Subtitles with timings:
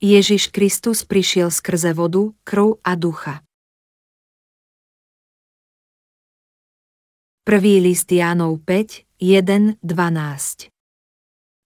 [0.00, 3.44] Ježiš Kristus prišiel skrze vodu, krv a ducha.
[7.44, 10.72] Prvý list Jánov 5, 1, 12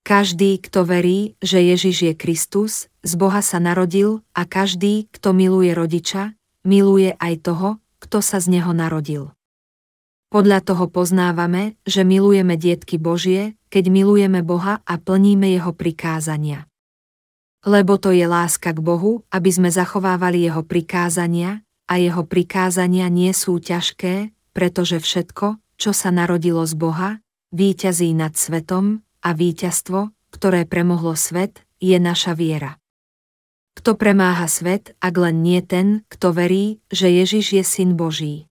[0.02, 5.70] Každý, kto verí, že Ježiš je Kristus, z Boha sa narodil a každý, kto miluje
[5.70, 6.34] rodiča,
[6.66, 9.30] miluje aj toho, kto sa z neho narodil.
[10.34, 16.66] Podľa toho poznávame, že milujeme dietky Božie, keď milujeme Boha a plníme jeho prikázania.
[17.64, 23.32] Lebo to je láska k Bohu, aby sme zachovávali jeho prikázania, a jeho prikázania nie
[23.36, 27.10] sú ťažké, pretože všetko, čo sa narodilo z Boha,
[27.52, 32.76] víťazí nad svetom, a víťazstvo, ktoré premohlo svet, je naša viera.
[33.74, 38.46] Kto premáha svet, ak len nie ten, kto verí, že Ježiš je syn Boží.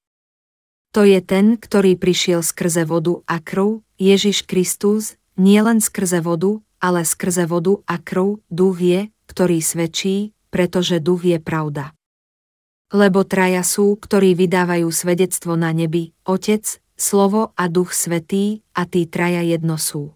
[0.93, 6.61] To je ten, ktorý prišiel skrze vodu a krv, Ježiš Kristus, nie len skrze vodu,
[6.83, 11.95] ale skrze vodu a krv, duch je, ktorý svedčí, pretože duch je pravda.
[12.91, 19.07] Lebo traja sú, ktorí vydávajú svedectvo na nebi, Otec, Slovo a Duch Svetý, a tí
[19.07, 20.13] traja jedno sú.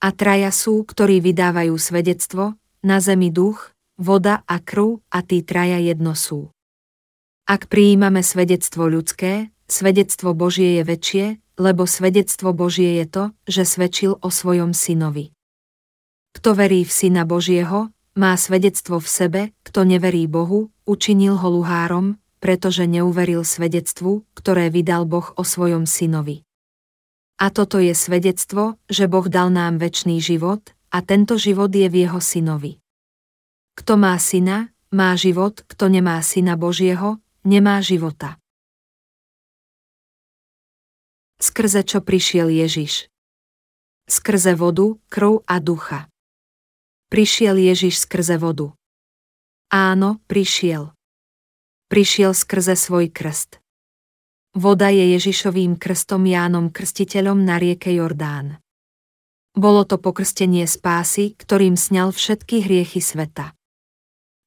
[0.00, 5.80] A traja sú, ktorí vydávajú svedectvo, na zemi duch, voda a krv a tí traja
[5.80, 6.54] jedno sú.
[7.44, 11.26] Ak prijímame svedectvo ľudské, svedectvo Božie je väčšie,
[11.60, 15.34] lebo svedectvo Božie je to, že svedčil o svojom synovi.
[16.34, 22.18] Kto verí v syna Božieho, má svedectvo v sebe, kto neverí Bohu, učinil ho luhárom,
[22.42, 26.42] pretože neuveril svedectvu, ktoré vydal Boh o svojom synovi.
[27.38, 32.06] A toto je svedectvo, že Boh dal nám väčší život, a tento život je v
[32.06, 32.78] jeho synovi.
[33.74, 38.38] Kto má syna, má život, kto nemá syna Božieho, nemá života.
[41.42, 43.10] Skrze čo prišiel Ježiš?
[44.06, 46.06] Skrze vodu, krv a ducha.
[47.14, 48.74] Prišiel Ježiš skrze vodu.
[49.70, 50.90] Áno, prišiel.
[51.86, 53.62] Prišiel skrze svoj krst.
[54.50, 58.58] Voda je Ježišovým krstom Jánom Krstiteľom na rieke Jordán.
[59.54, 63.54] Bolo to pokrstenie spásy, ktorým sňal všetky hriechy sveta.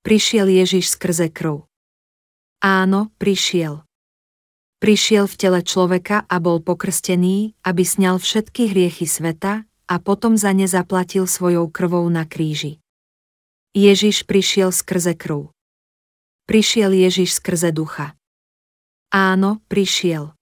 [0.04, 1.64] Prišiel Ježiš skrze krv.
[2.60, 3.88] Áno, prišiel.
[4.84, 10.52] Prišiel v tele človeka a bol pokrstený, aby sňal všetky hriechy sveta a potom za
[10.52, 12.84] ne zaplatil svojou krvou na kríži.
[13.72, 15.52] Ježiš prišiel skrze krv.
[16.48, 18.16] Prišiel Ježiš skrze ducha.
[19.12, 20.36] Áno, prišiel.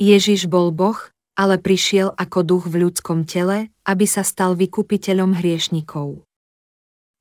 [0.00, 0.96] Ježiš bol Boh,
[1.36, 6.24] ale prišiel ako duch v ľudskom tele, aby sa stal vykupiteľom hriešnikov.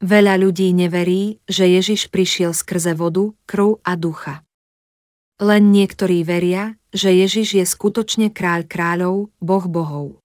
[0.04, 4.44] Veľa ľudí neverí, že Ježiš prišiel skrze vodu, krv a ducha.
[5.40, 10.24] Len niektorí veria, že Ježiš je skutočne kráľ kráľov, boh bohov.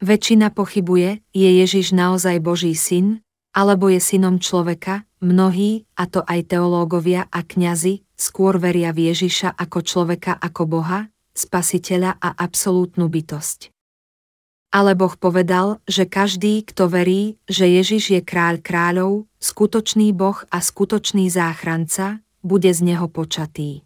[0.00, 3.20] Väčšina pochybuje, je Ježiš naozaj Boží syn,
[3.52, 9.52] alebo je synom človeka, mnohí, a to aj teológovia a kňazi, skôr veria v Ježiša
[9.60, 13.76] ako človeka ako Boha, spasiteľa a absolútnu bytosť.
[14.72, 20.64] Ale Boh povedal, že každý, kto verí, že Ježiš je kráľ kráľov, skutočný Boh a
[20.64, 23.84] skutočný záchranca, bude z neho počatý.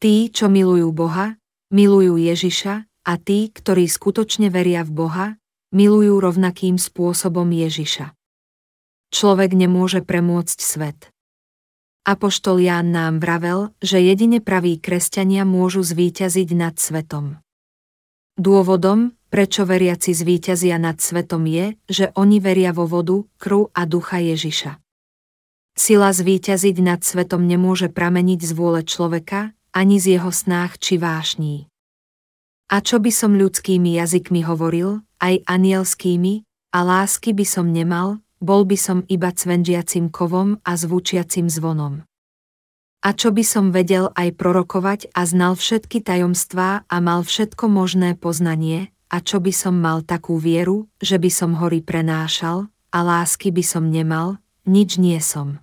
[0.00, 1.36] Tí, čo milujú Boha,
[1.68, 5.26] milujú Ježiša a tí, ktorí skutočne veria v Boha,
[5.70, 8.12] milujú rovnakým spôsobom Ježiša.
[9.10, 11.10] Človek nemôže premôcť svet.
[12.06, 17.38] Apoštol Ján nám vravel, že jedine praví kresťania môžu zvíťaziť nad svetom.
[18.40, 24.18] Dôvodom, prečo veriaci zvíťazia nad svetom je, že oni veria vo vodu, krv a ducha
[24.18, 24.80] Ježiša.
[25.78, 31.69] Sila zvíťaziť nad svetom nemôže prameniť z vôle človeka, ani z jeho snách či vášní.
[32.70, 38.62] A čo by som ľudskými jazykmi hovoril, aj anielskými, a lásky by som nemal, bol
[38.62, 42.06] by som iba cvenžiacim kovom a zvučiacim zvonom.
[43.02, 48.14] A čo by som vedel aj prorokovať a znal všetky tajomstvá a mal všetko možné
[48.14, 53.50] poznanie, a čo by som mal takú vieru, že by som hory prenášal, a lásky
[53.50, 55.58] by som nemal, nič nie som.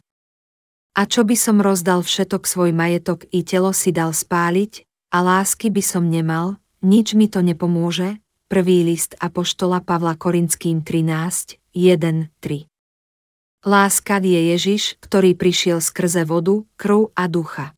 [0.98, 4.84] A čo by som rozdal všetok svoj majetok i telo si dal spáliť,
[5.14, 11.60] a lásky by som nemal, nič mi to nepomôže, prvý list Apoštola Pavla Korinským 13,
[11.74, 12.68] 1, 3.
[13.68, 17.76] Láska je Ježiš, ktorý prišiel skrze vodu, krv a ducha.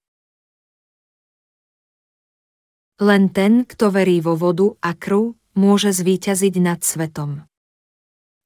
[2.99, 7.47] Len ten, kto verí vo vodu a krv, môže zvíťaziť nad svetom.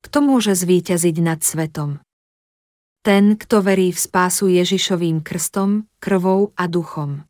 [0.05, 2.05] Kto môže zvíťaziť nad svetom?
[3.03, 7.25] Ten, kto verí v spásu Ježišovým krstom, krvou a duchom.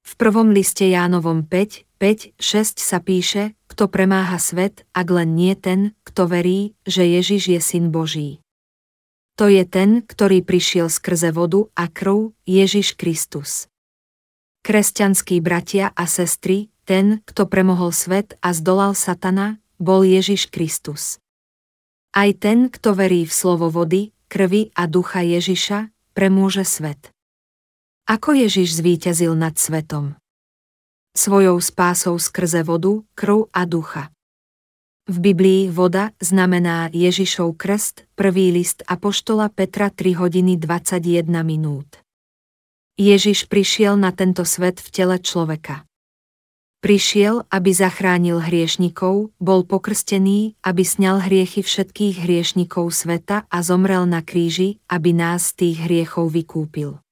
[0.00, 5.52] V prvom liste Jánovom 5, 5, 6 sa píše, kto premáha svet, ak len nie
[5.52, 8.40] ten, kto verí, že Ježiš je syn Boží.
[9.36, 13.68] to je ten, ktorý prišiel skrze vodu a krv, Ježiš Kristus.
[14.64, 21.20] Kresťanskí bratia a sestry, ten, kto premohol svet a zdolal satana, bol Ježiš Kristus.
[22.12, 27.12] Aj ten, kto verí v slovo vody, krvi a ducha Ježiša, premôže svet.
[28.04, 30.19] Ako Ježiš zvíťazil nad svetom?
[31.10, 34.14] Svojou spásou skrze vodu, krv a ducha.
[35.10, 41.98] V Biblii voda znamená Ježišov krst, prvý list Apoštola Petra 3 hodiny 21 minút.
[42.94, 45.82] Ježiš prišiel na tento svet v tele človeka.
[46.78, 54.22] Prišiel, aby zachránil hriešnikov, bol pokrstený, aby sňal hriechy všetkých hriešnikov sveta a zomrel na
[54.22, 57.02] kríži, aby nás z tých hriechov vykúpil.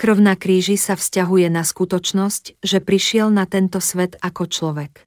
[0.00, 5.04] Krv na kríži sa vzťahuje na skutočnosť, že prišiel na tento svet ako človek.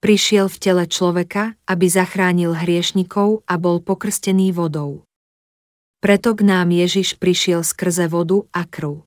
[0.00, 5.04] Prišiel v tele človeka, aby zachránil hriešnikov a bol pokrstený vodou.
[6.00, 9.04] Preto k nám Ježiš prišiel skrze vodu a krv.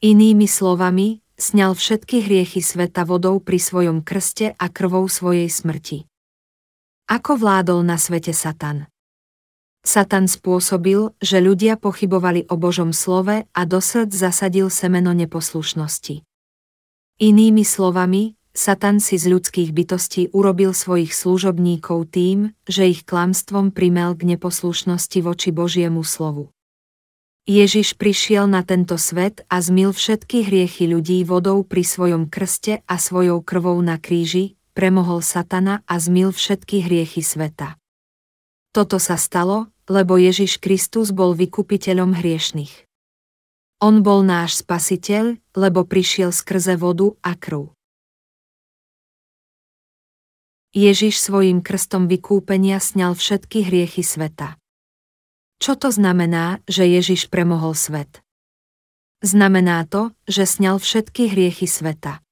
[0.00, 6.08] Inými slovami, sňal všetky hriechy sveta vodou pri svojom krste a krvou svojej smrti.
[7.04, 8.88] Ako vládol na svete Satan?
[9.80, 16.20] Satan spôsobil, že ľudia pochybovali o Božom slove a do srdc zasadil semeno neposlušnosti.
[17.20, 24.12] Inými slovami, Satan si z ľudských bytostí urobil svojich služobníkov tým, že ich klamstvom primel
[24.18, 26.52] k neposlušnosti voči Božiemu slovu.
[27.48, 32.94] Ježiš prišiel na tento svet a zmil všetky hriechy ľudí vodou pri svojom krste a
[33.00, 37.79] svojou krvou na kríži, premohol Satana a zmil všetky hriechy sveta.
[38.70, 42.86] Toto sa stalo, lebo Ježiš Kristus bol vykupiteľom hriešných.
[43.82, 47.74] On bol náš spasiteľ, lebo prišiel skrze vodu a krv.
[50.70, 54.54] Ježiš svojim krstom vykúpenia sňal všetky hriechy sveta.
[55.58, 58.22] Čo to znamená, že Ježiš premohol svet?
[59.18, 62.22] Znamená to, že sňal všetky hriechy sveta.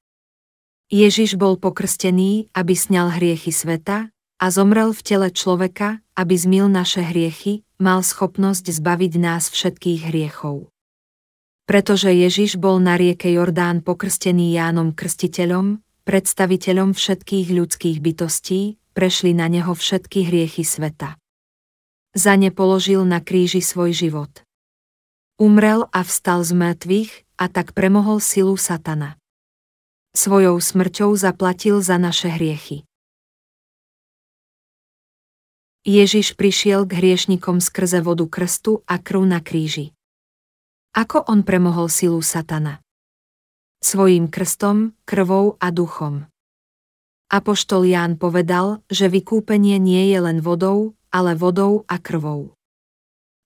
[0.87, 7.02] Ježiš bol pokrstený, aby sňal hriechy sveta a zomrel v tele človeka, aby zmil naše
[7.02, 10.70] hriechy, mal schopnosť zbaviť nás všetkých hriechov.
[11.69, 19.52] Pretože Ježiš bol na rieke Jordán pokrstený Jánom Krstiteľom, predstaviteľom všetkých ľudských bytostí, prešli na
[19.52, 21.20] neho všetky hriechy sveta
[22.19, 24.43] za ne položil na kríži svoj život.
[25.38, 29.14] Umrel a vstal z mŕtvych a tak premohol silu satana.
[30.17, 32.88] Svojou smrťou zaplatil za naše hriechy.
[35.86, 39.94] Ježiš prišiel k hriešnikom skrze vodu krstu a krv na kríži.
[40.90, 42.82] Ako on premohol silu satana?
[43.78, 46.26] Svojím krstom, krvou a duchom.
[47.30, 52.58] Apoštol Ján povedal, že vykúpenie nie je len vodou, ale vodou a krvou.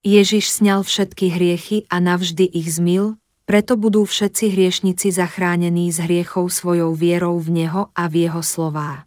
[0.00, 6.48] Ježiš sňal všetky hriechy a navždy ich zmil, preto budú všetci hriešnici zachránení z hriechov
[6.48, 9.04] svojou vierou v Neho a v Jeho slová.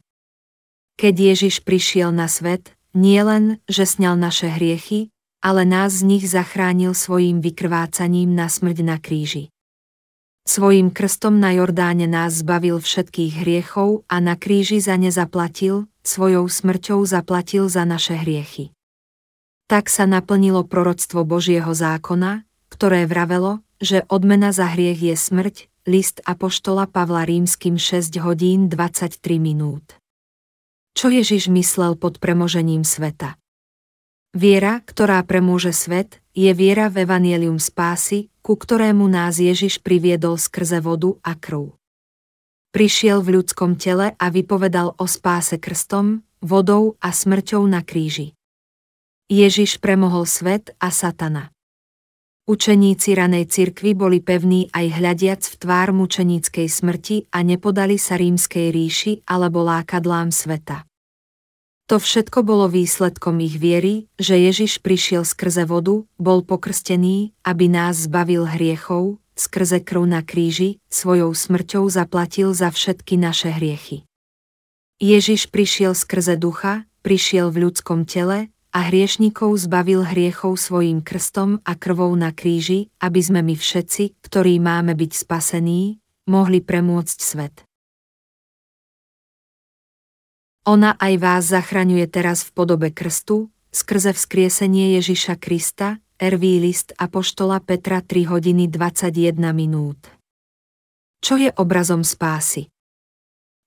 [1.00, 5.13] Keď Ježiš prišiel na svet, nie len, že sňal naše hriechy,
[5.44, 9.53] ale nás z nich zachránil svojim vykrvácaním na smrť na kríži.
[10.45, 16.45] Svojím krstom na Jordáne nás zbavil všetkých hriechov a na kríži za ne zaplatil, svojou
[16.45, 18.69] smrťou zaplatil za naše hriechy.
[19.65, 25.55] Tak sa naplnilo proroctvo Božieho zákona, ktoré vravelo, že odmena za hriech je smrť,
[25.89, 29.98] list Apoštola Pavla Rímským 6 hodín 23 minút.
[30.96, 33.36] Čo Ježiš myslel pod premožením sveta?
[34.32, 40.80] Viera, ktorá premôže svet, je viera v evanielium spásy, ku ktorému nás Ježiš priviedol skrze
[40.80, 41.75] vodu a krv.
[42.72, 48.36] Prišiel v ľudskom tele a vypovedal o spáse krstom, vodou a smrťou na kríži.
[49.32, 51.54] Ježiš premohol svet a satana.
[52.46, 58.70] Učeníci ranej cirkvy boli pevní aj hľadiac v tvár mučeníckej smrti a nepodali sa rímskej
[58.70, 60.86] ríši alebo lákadlám sveta.
[61.90, 68.06] To všetko bolo výsledkom ich viery, že Ježiš prišiel skrze vodu, bol pokrstený, aby nás
[68.06, 74.06] zbavil hriechov, skrze krv na kríži, svojou smrťou zaplatil za všetky naše hriechy.
[75.02, 81.79] Ježiš prišiel skrze ducha, prišiel v ľudskom tele a hriešnikov zbavil hriechov svojim krstom a
[81.79, 87.63] krvou na kríži, aby sme my všetci, ktorí máme byť spasení, mohli premôcť svet.
[90.67, 97.60] Ona aj vás zachraňuje teraz v podobe krstu, skrze vzkriesenie Ježiša Krista, Erví list Apoštola
[97.60, 100.00] Petra 3 hodiny 21 minút.
[101.20, 102.72] Čo je obrazom spásy?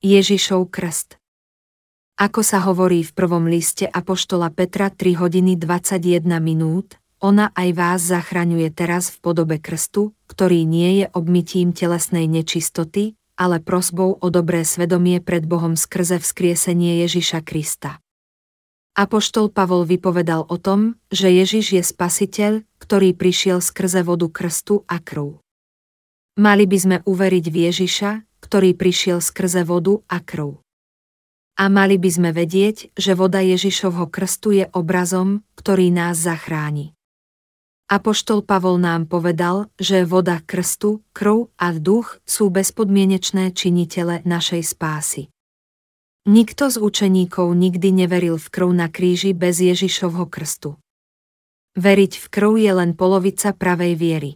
[0.01, 1.18] Ježišov krst.
[2.19, 8.01] Ako sa hovorí v prvom liste Apoštola Petra 3 hodiny 21 minút, ona aj vás
[8.11, 14.67] zachraňuje teraz v podobe krstu, ktorý nie je obmytím telesnej nečistoty, ale prosbou o dobré
[14.67, 18.03] svedomie pred Bohom skrze vzkriesenie Ježiša Krista.
[18.99, 24.99] Apoštol Pavol vypovedal o tom, že Ježiš je spasiteľ, ktorý prišiel skrze vodu krstu a
[24.99, 25.39] krv.
[26.35, 28.11] Mali by sme uveriť v Ježiša,
[28.43, 30.59] ktorý prišiel skrze vodu a krv.
[31.59, 36.95] A mali by sme vedieť, že voda Ježišovho krstu je obrazom, ktorý nás zachráni.
[37.91, 45.35] Apoštol Pavol nám povedal, že voda krstu, krv a duch sú bezpodmienečné činitele našej spásy.
[46.31, 50.79] Nikto z učeníkov nikdy neveril v krv na kríži bez Ježišovho krstu.
[51.75, 54.33] Veriť v krv je len polovica pravej viery.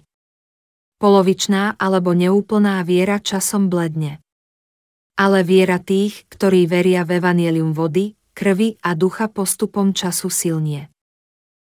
[0.99, 4.19] Polovičná alebo neúplná viera časom bledne
[5.17, 10.89] ale viera tých, ktorí veria v evanielium vody, krvi a ducha postupom času silnie.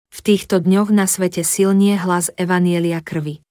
[0.09, 3.45] V týchto dňoch na svete silnie hlas evanielia krvi.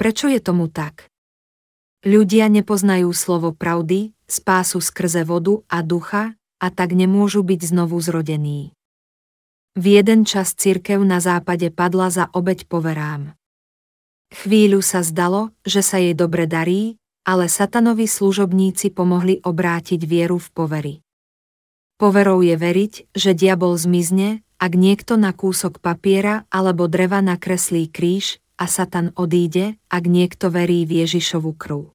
[0.00, 1.12] Prečo je tomu tak?
[2.06, 8.74] Ľudia nepoznajú slovo pravdy, spásu skrze vodu a ducha, a tak nemôžu byť znovu zrodení.
[9.78, 13.38] V jeden čas cirkev na západe padla za obeď poverám.
[14.34, 16.98] Chvíľu sa zdalo, že sa jej dobre darí,
[17.28, 20.94] ale satanovi služobníci pomohli obrátiť vieru v povery.
[22.00, 28.40] Poverou je veriť, že diabol zmizne, ak niekto na kúsok papiera alebo dreva nakreslí kríž
[28.56, 31.92] a satan odíde, ak niekto verí v Ježišovu krv.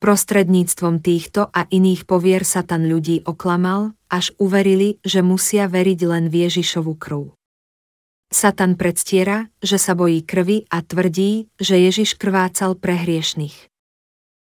[0.00, 6.48] Prostredníctvom týchto a iných povier Satan ľudí oklamal, až uverili, že musia veriť len v
[6.48, 7.36] Ježišovu krv.
[8.32, 13.69] Satan predstiera, že sa bojí krvi a tvrdí, že Ježiš krvácal pre hriešných.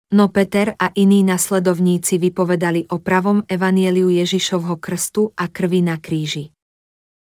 [0.07, 6.55] No Peter a iní nasledovníci vypovedali o pravom evanieliu Ježišovho krstu a krvi na kríži.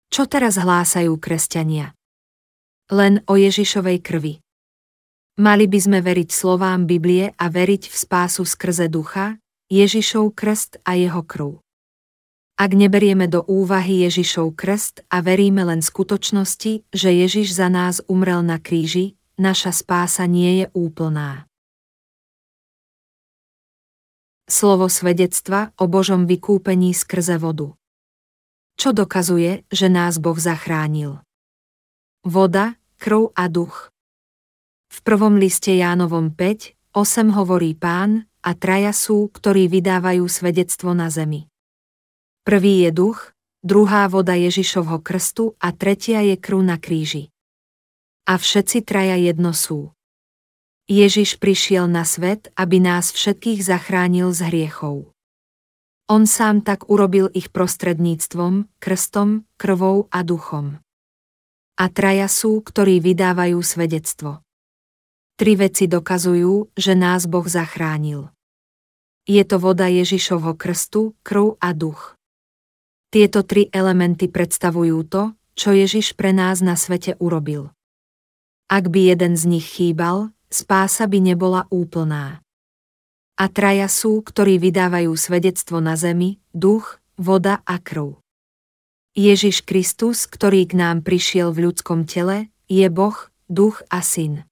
[0.06, 1.98] Čo teraz hlásajú kresťania?
[2.94, 4.38] Len o Ježišovej krvi.
[5.42, 10.94] Mali by sme veriť slovám Biblie a veriť v spásu skrze ducha, Ježišov krst a
[10.94, 11.58] jeho krv.
[12.54, 18.46] Ak neberieme do úvahy Ježišov krst a veríme len skutočnosti, že Ježiš za nás umrel
[18.46, 21.49] na kríži, naša spása nie je úplná.
[24.50, 27.70] Slovo svedectva o Božom vykúpení skrze vodu.
[28.74, 31.22] Čo dokazuje, že nás Boh zachránil?
[32.26, 33.94] Voda, krv a duch.
[34.90, 41.14] V prvom liste Jánovom 5, 8 hovorí pán, a traja sú, ktorí vydávajú svedectvo na
[41.14, 41.46] zemi.
[42.42, 43.30] Prvý je duch,
[43.62, 47.30] druhá voda Ježišovho krstu a tretia je krv na kríži.
[48.26, 49.94] A všetci traja jedno sú.
[50.90, 55.14] Ježiš prišiel na svet, aby nás všetkých zachránil z hriechov.
[56.10, 60.82] On sám tak urobil ich prostredníctvom, krstom, krvou a duchom.
[61.78, 64.42] A traja sú, ktorí vydávajú svedectvo.
[65.38, 68.34] Tri veci dokazujú, že nás Boh zachránil.
[69.30, 72.18] Je to voda Ježišovho krstu, krv a duch.
[73.14, 75.22] Tieto tri elementy predstavujú to,
[75.54, 77.70] čo Ježiš pre nás na svete urobil.
[78.66, 82.42] Ak by jeden z nich chýbal, spása by nebola úplná.
[83.40, 88.20] A traja sú, ktorí vydávajú svedectvo na zemi, duch, voda a krv.
[89.16, 93.16] Ježiš Kristus, ktorý k nám prišiel v ľudskom tele, je Boh,
[93.48, 94.44] duch a syn.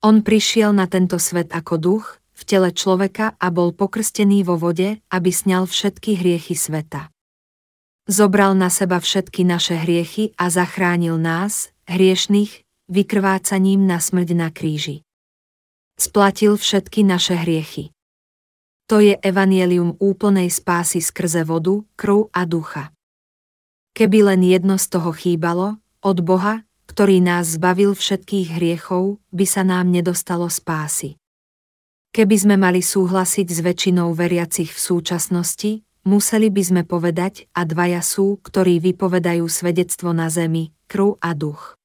[0.00, 5.04] On prišiel na tento svet ako duch, v tele človeka a bol pokrstený vo vode,
[5.12, 7.12] aby sňal všetky hriechy sveta.
[8.08, 15.06] Zobral na seba všetky naše hriechy a zachránil nás, hriešných, vykrvácaním na smrť na kríži.
[15.94, 17.94] Splatil všetky naše hriechy.
[18.90, 22.90] To je evanielium úplnej spásy skrze vodu, krv a ducha.
[23.94, 29.62] Keby len jedno z toho chýbalo, od Boha, ktorý nás zbavil všetkých hriechov, by sa
[29.62, 31.14] nám nedostalo spásy.
[32.10, 38.02] Keby sme mali súhlasiť s väčšinou veriacich v súčasnosti, museli by sme povedať, a dvaja
[38.02, 41.78] sú, ktorí vypovedajú svedectvo na zemi, krv a duch.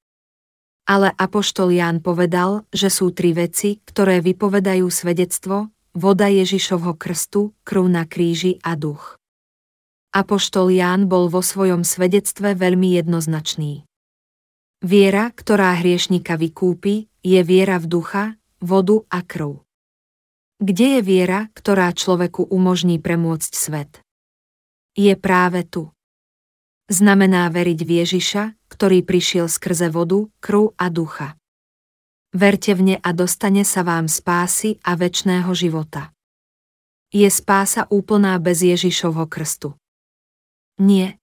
[0.86, 7.90] Ale Apoštol Ján povedal, že sú tri veci, ktoré vypovedajú svedectvo, voda Ježišovho krstu, krv
[7.90, 9.18] na kríži a duch.
[10.14, 13.88] Apoštol Ján bol vo svojom svedectve veľmi jednoznačný.
[14.86, 18.24] Viera, ktorá hriešnika vykúpi, je viera v ducha,
[18.62, 19.66] vodu a krv.
[20.62, 23.92] Kde je viera, ktorá človeku umožní premôcť svet?
[24.94, 25.95] Je práve tu.
[26.86, 31.34] Znamená veriť v Ježiša, ktorý prišiel skrze vodu, krv a ducha.
[32.30, 36.14] Verte v ne a dostane sa vám spásy a väčšného života.
[37.10, 39.74] Je spása úplná bez Ježišovho krstu?
[40.78, 41.18] Nie.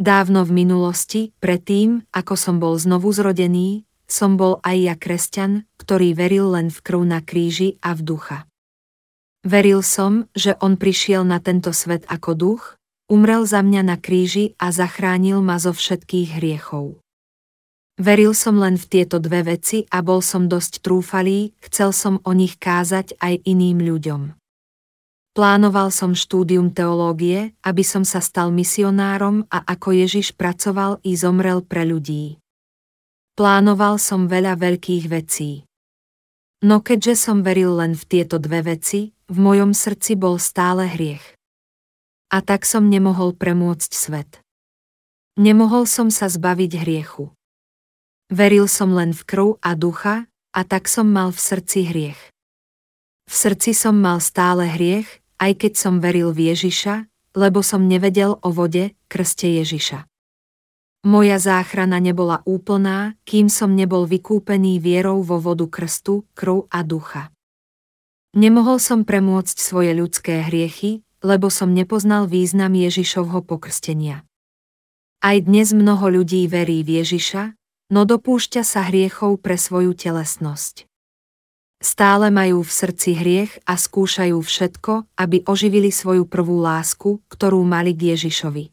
[0.00, 6.16] Dávno v minulosti, predtým, ako som bol znovu zrodený, som bol aj ja kresťan, ktorý
[6.16, 8.38] veril len v krv na kríži a v ducha.
[9.46, 12.62] Veril som, že on prišiel na tento svet ako duch,
[13.06, 16.98] umrel za mňa na kríži a zachránil ma zo všetkých hriechov.
[17.96, 22.36] Veril som len v tieto dve veci a bol som dosť trúfalý, chcel som o
[22.36, 24.36] nich kázať aj iným ľuďom.
[25.32, 31.60] Plánoval som štúdium teológie, aby som sa stal misionárom a ako Ježiš pracoval i zomrel
[31.60, 32.40] pre ľudí.
[33.36, 35.68] Plánoval som veľa veľkých vecí.
[36.64, 41.35] No keďže som veril len v tieto dve veci, v mojom srdci bol stále hriech.
[42.26, 44.42] A tak som nemohol premôcť svet.
[45.38, 47.30] Nemohol som sa zbaviť hriechu.
[48.26, 52.20] Veril som len v krv a ducha, a tak som mal v srdci hriech.
[53.30, 55.06] V srdci som mal stále hriech,
[55.38, 57.06] aj keď som veril v Ježiša,
[57.38, 60.08] lebo som nevedel o vode, krste Ježiša.
[61.06, 67.30] Moja záchrana nebola úplná, kým som nebol vykúpený vierou vo vodu krstu, krv a ducha.
[68.34, 74.26] Nemohol som premôcť svoje ľudské hriechy, lebo som nepoznal význam Ježišovho pokrstenia.
[75.24, 77.56] Aj dnes mnoho ľudí verí v Ježiša,
[77.90, 80.84] no dopúšťa sa hriechov pre svoju telesnosť.
[81.80, 87.92] Stále majú v srdci hriech a skúšajú všetko, aby oživili svoju prvú lásku, ktorú mali
[87.92, 88.72] k Ježišovi.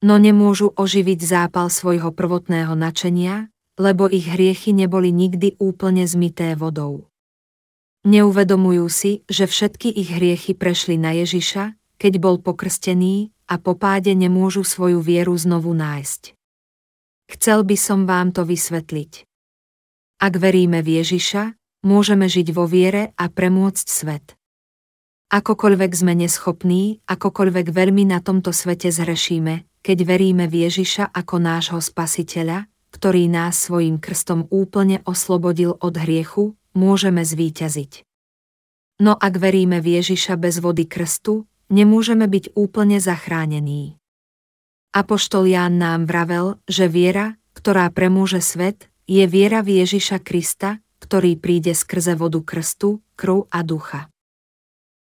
[0.00, 7.09] No nemôžu oživiť zápal svojho prvotného načenia, lebo ich hriechy neboli nikdy úplne zmité vodou.
[8.00, 14.16] Neuvedomujú si, že všetky ich hriechy prešli na Ježiša, keď bol pokrstený a po páde
[14.16, 16.32] nemôžu svoju vieru znovu nájsť.
[17.28, 19.28] Chcel by som vám to vysvetliť.
[20.16, 21.52] Ak veríme v Ježiša,
[21.84, 24.32] môžeme žiť vo viere a premôcť svet.
[25.30, 31.80] Akokoľvek sme neschopní, akokoľvek veľmi na tomto svete zhrešíme, keď veríme v Ježiša ako nášho
[31.84, 38.04] spasiteľa, ktorý nás svojim krstom úplne oslobodil od hriechu, môžeme zvíťaziť.
[39.00, 43.96] No ak veríme v Ježiša bez vody krstu, nemôžeme byť úplne zachránení.
[44.90, 51.38] Apoštol Ján nám vravel, že viera, ktorá premôže svet, je viera v Ježiša Krista, ktorý
[51.38, 54.10] príde skrze vodu krstu, krv a ducha.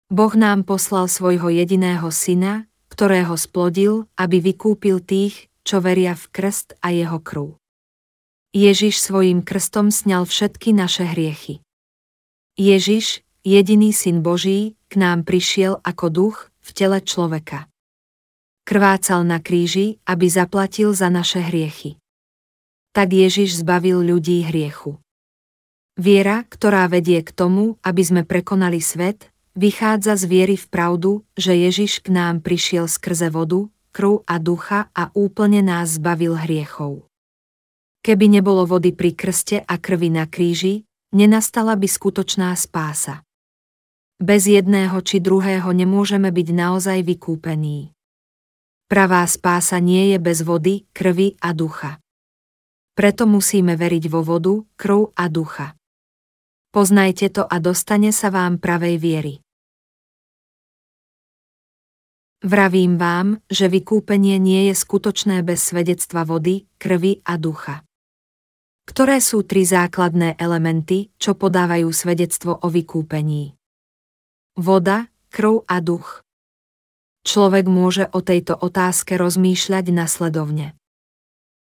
[0.10, 6.82] Boh nám poslal svojho jediného syna, ktorého splodil, aby vykúpil tých, čo veria v krst
[6.82, 7.60] a jeho krv.
[8.50, 11.62] Ježiš svojim krstom sňal všetky naše hriechy.
[12.58, 17.70] Ježiš, jediný syn Boží, k nám prišiel ako duch v tele človeka
[18.70, 21.98] krvácal na kríži, aby zaplatil za naše hriechy.
[22.94, 25.02] Tak Ježiš zbavil ľudí hriechu.
[25.98, 31.58] Viera, ktorá vedie k tomu, aby sme prekonali svet, vychádza z viery v pravdu, že
[31.58, 37.09] Ježiš k nám prišiel skrze vodu, krv a ducha a úplne nás zbavil hriechov.
[38.00, 43.28] Keby nebolo vody pri krste a krvi na kríži, nenastala by skutočná spása.
[44.20, 47.92] Bez jedného či druhého nemôžeme byť naozaj vykúpení.
[48.88, 52.00] Pravá spása nie je bez vody, krvi a ducha.
[52.96, 55.76] Preto musíme veriť vo vodu, krv a ducha.
[56.70, 59.34] Poznajte to a dostane sa vám pravej viery.
[62.40, 67.84] Vravím vám, že vykúpenie nie je skutočné bez svedectva vody, krvi a ducha.
[68.90, 73.54] Ktoré sú tri základné elementy, čo podávajú svedectvo o vykúpení?
[74.58, 76.26] Voda, krv a duch.
[77.22, 80.74] Človek môže o tejto otázke rozmýšľať nasledovne.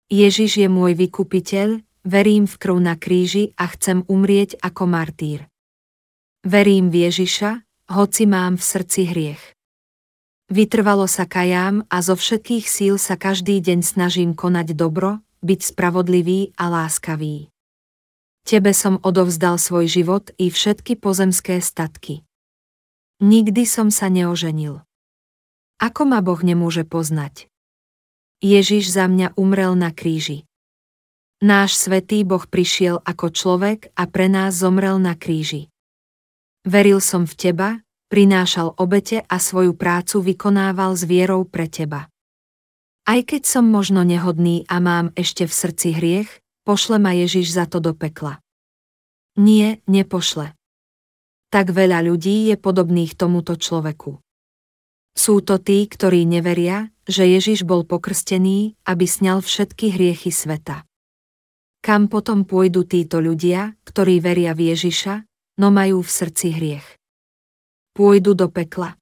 [0.07, 5.51] Ježiš je môj vykupiteľ, verím v krv na kríži a chcem umrieť ako martýr.
[6.47, 7.59] Verím v Ježiša,
[7.91, 9.43] hoci mám v srdci hriech.
[10.47, 16.53] Vytrvalo sa kajám a zo všetkých síl sa každý deň snažím konať dobro, byť spravodlivý
[16.57, 17.51] a láskavý.
[18.47, 22.23] Tebe som odovzdal svoj život i všetky pozemské statky.
[23.19, 24.85] Nikdy som sa neoženil.
[25.83, 27.51] Ako ma Boh nemôže poznať?
[28.39, 30.47] Ježiš za mňa umrel na kríži.
[31.37, 35.69] Náš svetý Boh prišiel ako človek a pre nás zomrel na kríži.
[36.65, 37.69] Veril som v teba,
[38.09, 42.09] prinášal obete a svoju prácu vykonával s vierou pre teba.
[43.07, 46.29] Aj keď som možno nehodný a mám ešte v srdci hriech,
[46.67, 48.43] pošle ma Ježiš za to do pekla.
[49.39, 50.51] Nie, nepošle.
[51.47, 54.19] Tak veľa ľudí je podobných tomuto človeku.
[55.15, 60.83] Sú to tí, ktorí neveria, že Ježiš bol pokrstený, aby sňal všetky hriechy sveta.
[61.79, 65.23] Kam potom pôjdu títo ľudia, ktorí veria v Ježiša,
[65.63, 66.97] no majú v srdci hriech?
[67.97, 68.93] pôjdu do pekla.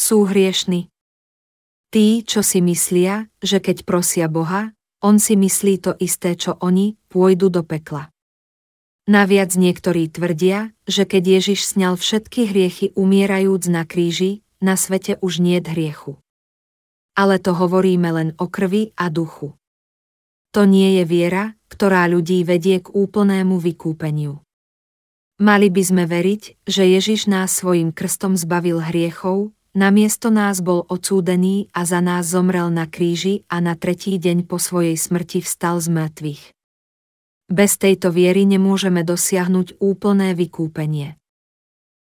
[0.00, 0.88] Sú hriešni.
[1.90, 6.94] Tí, čo si myslia, že keď prosia Boha, on si myslí to isté, čo oni,
[7.10, 8.14] pôjdu do pekla.
[9.10, 15.42] Naviac niektorí tvrdia, že keď Ježiš sňal všetky hriechy umierajúc na kríži, na svete už
[15.42, 16.22] nie hriechu.
[17.18, 19.58] Ale to hovoríme len o krvi a duchu.
[20.54, 24.38] To nie je viera, ktorá ľudí vedie k úplnému vykúpeniu.
[25.42, 31.70] Mali by sme veriť, že Ježiš nás svojim krstom zbavil hriechov, Namiesto nás bol odsúdený
[31.70, 35.94] a za nás zomrel na kríži a na tretí deň po svojej smrti vstal z
[35.94, 36.42] mŕtvych.
[37.46, 41.14] Bez tejto viery nemôžeme dosiahnuť úplné vykúpenie.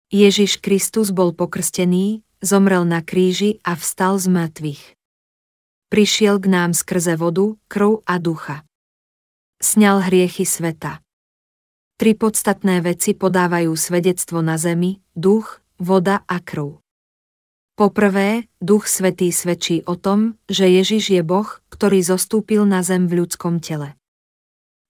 [0.08, 4.82] Ježiš Kristus bol pokrstený, zomrel na kríži a vstal z mŕtvych.
[5.92, 8.64] Prišiel k nám skrze vodu, krv a ducha.
[9.60, 11.04] Sňal hriechy sveta.
[12.00, 16.80] Tri podstatné veci podávajú svedectvo na zemi, duch, voda a krv.
[17.78, 23.22] Poprvé, Duch Svetý svedčí o tom, že Ježiš je Boh, ktorý zostúpil na zem v
[23.22, 23.94] ľudskom tele.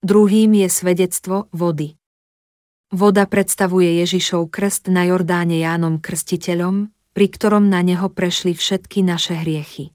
[0.01, 2.01] Druhým je svedectvo vody.
[2.88, 9.37] Voda predstavuje Ježišov krst na Jordáne Jánom Krstiteľom, pri ktorom na neho prešli všetky naše
[9.37, 9.92] hriechy.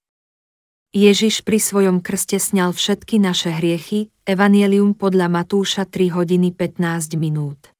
[0.93, 7.72] Ježiš pri svojom krste sňal všetky naše hriechy, Evangelium podľa Matúša 3 hodiny 15 minút.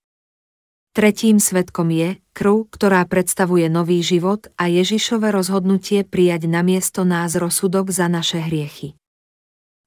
[0.94, 7.34] Tretím svetkom je krv, ktorá predstavuje nový život a Ježišové rozhodnutie prijať na miesto nás
[7.34, 8.94] rozsudok za naše hriechy.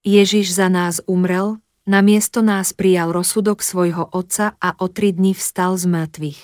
[0.03, 5.31] Ježiš za nás umrel, na miesto nás prijal rozsudok svojho Otca a o tri dni
[5.31, 6.41] vstal z mŕtvych.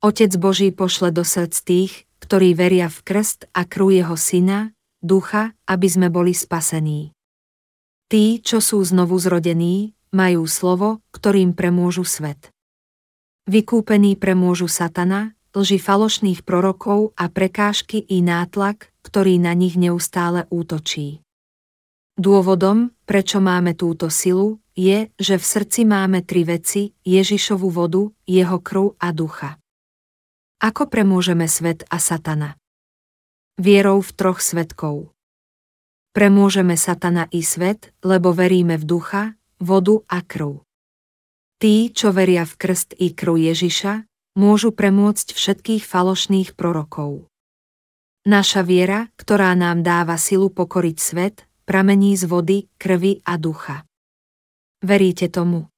[0.00, 1.92] Otec Boží pošle do srdc tých,
[2.24, 4.72] ktorí veria v krst a krv jeho syna,
[5.04, 7.12] ducha, aby sme boli spasení.
[8.08, 12.48] Tí, čo sú znovu zrodení, majú slovo, ktorým premôžu svet.
[13.50, 21.18] Vykúpení premôžu satana, lži falošných prorokov a prekážky i nátlak, ktorý na nich neustále útočí.
[22.14, 28.62] Dôvodom, prečo máme túto silu, je, že v srdci máme tri veci, Ježišovu vodu, jeho
[28.62, 29.58] krv a ducha.
[30.62, 32.54] Ako premôžeme svet a satana?
[33.58, 35.10] Vierou v troch svetkov.
[36.14, 40.62] Premôžeme satana i svet, lebo veríme v ducha, vodu a krv.
[41.60, 47.28] Tí, čo veria v krst i krv Ježiša, môžu premôcť všetkých falošných prorokov.
[48.24, 53.84] Naša viera, ktorá nám dáva silu pokoriť svet, pramení z vody, krvi a ducha.
[54.80, 55.68] Veríte tomu?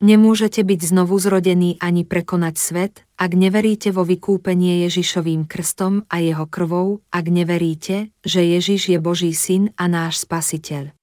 [0.00, 6.48] Nemôžete byť znovu zrodený ani prekonať svet, ak neveríte vo vykúpenie Ježišovým krstom a jeho
[6.48, 10.96] krvou, ak neveríte, že Ježiš je Boží syn a náš spasiteľ.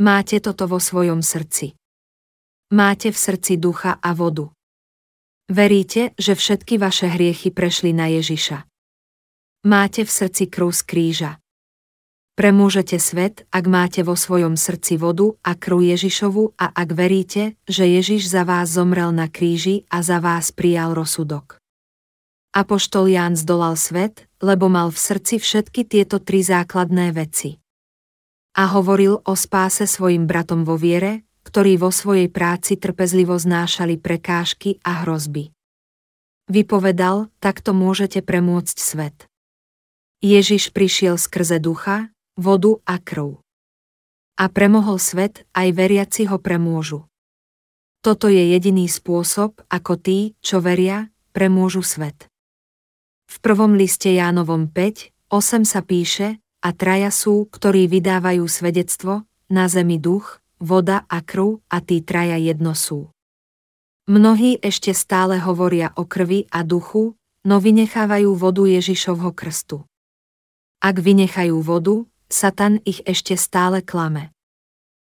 [0.00, 1.76] Máte toto vo svojom srdci.
[2.72, 4.48] Máte v srdci ducha a vodu.
[5.52, 8.64] Veríte, že všetky vaše hriechy prešli na Ježiša.
[9.68, 11.32] Máte v srdci krv z kríža.
[12.34, 17.84] Premôžete svet, ak máte vo svojom srdci vodu a krv Ježišovu a ak veríte, že
[17.84, 21.60] Ježiš za vás zomrel na kríži a za vás prijal rozsudok.
[22.56, 27.60] Apoštol Ján zdolal svet, lebo mal v srdci všetky tieto tri základné veci.
[28.56, 34.82] A hovoril o spáse svojim bratom vo viere, ktorí vo svojej práci trpezlivo znášali prekážky
[34.82, 35.54] a hrozby.
[36.50, 39.30] Vypovedal, takto môžete premôcť svet.
[40.18, 43.38] Ježiš prišiel skrze ducha, vodu a krv.
[44.34, 47.06] A premohol svet, aj veriaci ho premôžu.
[48.02, 52.26] Toto je jediný spôsob, ako tí, čo veria, premôžu svet.
[53.30, 59.70] V prvom liste Jánovom 5, 8 sa píše, a traja sú, ktorí vydávajú svedectvo, na
[59.70, 63.12] zemi duch, voda a krv a tí traja jedno sú.
[64.08, 69.84] Mnohí ešte stále hovoria o krvi a duchu, no vynechávajú vodu Ježišovho krstu.
[70.80, 74.32] Ak vynechajú vodu, Satan ich ešte stále klame.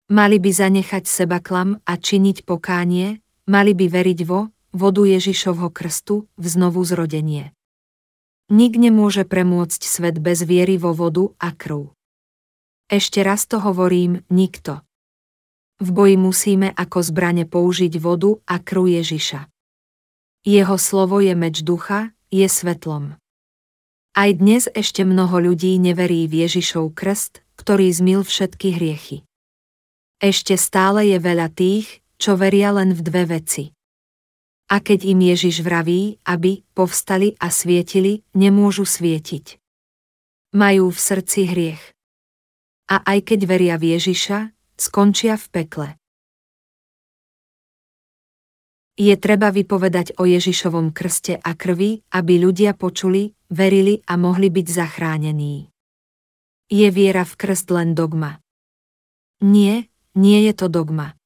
[0.05, 6.29] Mali by zanechať seba klam a činiť pokánie, mali by veriť vo vodu Ježišovho krstu
[6.37, 7.57] v znovu zrodenie.
[8.53, 11.89] Nik nemôže premôcť svet bez viery vo vodu a krv.
[12.85, 14.84] Ešte raz to hovorím, nikto.
[15.75, 19.51] V boji musíme ako zbrane použiť vodu a krv Ježiša.
[20.47, 23.19] Jeho slovo je meč ducha, je svetlom.
[24.15, 29.27] Aj dnes ešte mnoho ľudí neverí v Ježišov krst, ktorý zmil všetky hriechy.
[30.23, 33.75] Ešte stále je veľa tých, čo veria len v dve veci.
[34.71, 39.59] A keď im Ježiš vraví, aby povstali a svietili, nemôžu svietiť.
[40.55, 41.83] Majú v srdci hriech.
[42.87, 45.89] A aj keď veria v Ježiša, skončia v pekle.
[48.95, 54.67] Je treba vypovedať o Ježišovom krste a krvi, aby ľudia počuli, verili a mohli byť
[54.71, 55.67] zachránení.
[56.71, 58.39] Je viera v krst len dogma?
[59.43, 61.19] Nie, nie je to dogma.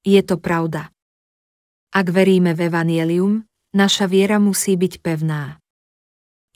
[0.00, 0.88] Je to pravda.
[1.92, 3.44] Ak veríme v Evangelium,
[3.76, 5.60] naša viera musí byť pevná.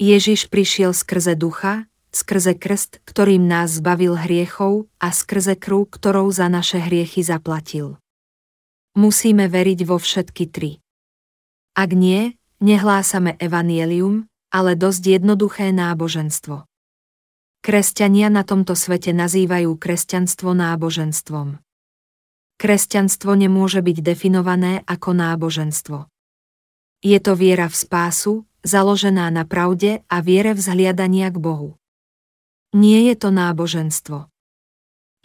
[0.01, 6.47] Ježiš prišiel skrze ducha, skrze krst, ktorým nás zbavil hriechov a skrze krv, ktorou za
[6.53, 7.97] naše hriechy zaplatil.
[8.93, 10.85] Musíme veriť vo všetky tri.
[11.73, 16.69] Ak nie, nehlásame evanielium, ale dosť jednoduché náboženstvo.
[17.65, 21.57] Kresťania na tomto svete nazývajú kresťanstvo náboženstvom.
[22.61, 25.99] Kresťanstvo nemôže byť definované ako náboženstvo.
[27.03, 31.82] Je to viera v spásu, založená na pravde a viere vzhliadania k Bohu.
[32.73, 34.33] Nie je to náboženstvo.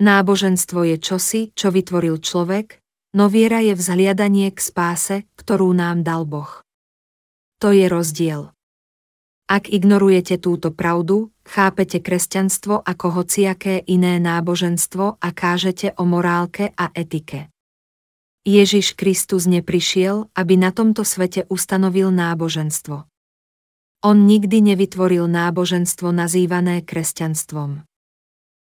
[0.04, 2.84] Náboženstvo je čosi, čo vytvoril človek,
[3.16, 6.62] no viera je vzhliadanie k spáse, ktorú nám dal Boh.
[7.64, 8.52] To je rozdiel.
[9.48, 16.92] Ak ignorujete túto pravdu, chápete kresťanstvo ako hociaké iné náboženstvo a kážete o morálke a
[16.92, 17.48] etike.
[18.44, 23.08] Ježiš Kristus neprišiel, aby na tomto svete ustanovil náboženstvo.
[24.06, 27.82] On nikdy nevytvoril náboženstvo nazývané kresťanstvom.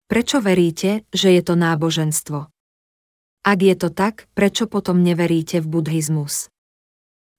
[0.04, 2.52] Prečo veríte, že je to náboženstvo?
[3.44, 6.52] Ak je to tak, prečo potom neveríte v buddhizmus?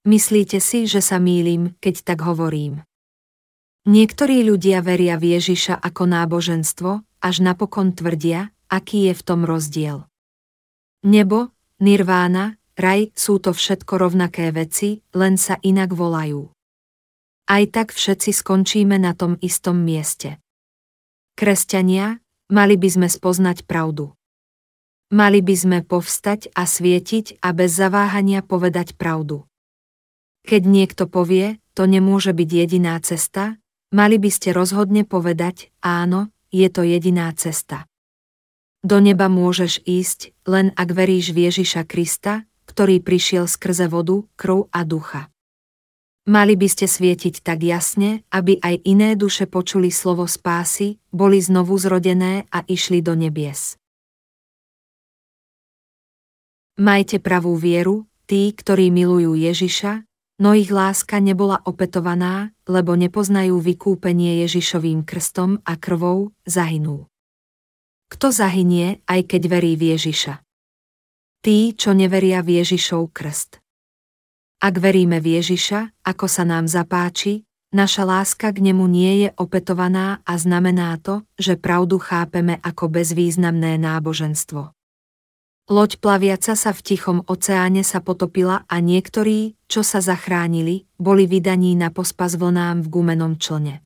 [0.01, 2.81] Myslíte si, že sa mýlim, keď tak hovorím?
[3.85, 10.09] Niektorí ľudia veria v Ježiša ako náboženstvo, až napokon tvrdia, aký je v tom rozdiel.
[11.05, 16.54] Nebo, nirvána, raj sú to všetko rovnaké veci, len sa inak volajú.
[17.45, 20.41] Aj tak všetci skončíme na tom istom mieste.
[21.37, 22.17] Kresťania,
[22.49, 24.17] mali by sme spoznať pravdu.
[25.13, 29.45] Mali by sme povstať a svietiť a bez zaváhania povedať pravdu.
[30.49, 33.61] Keď niekto povie, to nemôže byť jediná cesta,
[33.93, 37.85] mali by ste rozhodne povedať, áno, je to jediná cesta.
[38.81, 44.65] Do neba môžeš ísť, len ak veríš v Ježiša Krista, ktorý prišiel skrze vodu, krv
[44.73, 45.29] a ducha.
[46.25, 51.77] Mali by ste svietiť tak jasne, aby aj iné duše počuli slovo spásy, boli znovu
[51.77, 53.77] zrodené a išli do nebies.
[56.81, 60.01] Majte pravú vieru, tí, ktorí milujú Ježiša,
[60.41, 67.05] no ich láska nebola opetovaná, lebo nepoznajú vykúpenie Ježišovým krstom a krvou, zahynú.
[68.09, 70.41] Kto zahynie, aj keď verí v Ježiša?
[71.45, 73.64] Tí, čo neveria v Ježišov krst.
[74.63, 77.43] Ak veríme v Ježiša, ako sa nám zapáči,
[77.75, 83.75] naša láska k nemu nie je opetovaná a znamená to, že pravdu chápeme ako bezvýznamné
[83.75, 84.71] náboženstvo.
[85.65, 91.73] Loď plaviaca sa v tichom oceáne sa potopila a niektorí, čo sa zachránili, boli vydaní
[91.73, 93.81] na pospas vlnám v gumenom člne.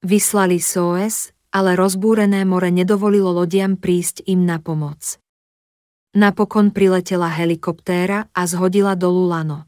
[0.00, 5.20] Vyslali SOS, ale rozbúrené more nedovolilo lodiam prísť im na pomoc.
[6.16, 9.67] Napokon priletela helikoptéra a zhodila dolu lano.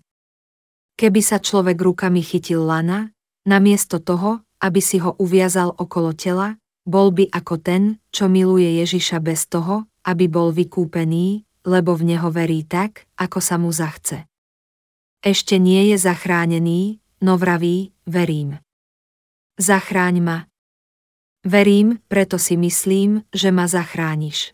[1.01, 3.09] Keby sa človek rukami chytil lana,
[3.49, 9.17] namiesto toho, aby si ho uviazal okolo tela, bol by ako ten, čo miluje Ježiša
[9.25, 14.29] bez toho, aby bol vykúpený, lebo v neho verí tak, ako sa mu zachce.
[15.25, 18.61] Ešte nie je zachránený, no vraví, verím.
[19.57, 20.39] Zachráň ma.
[21.49, 24.53] Verím, preto si myslím, že ma zachrániš.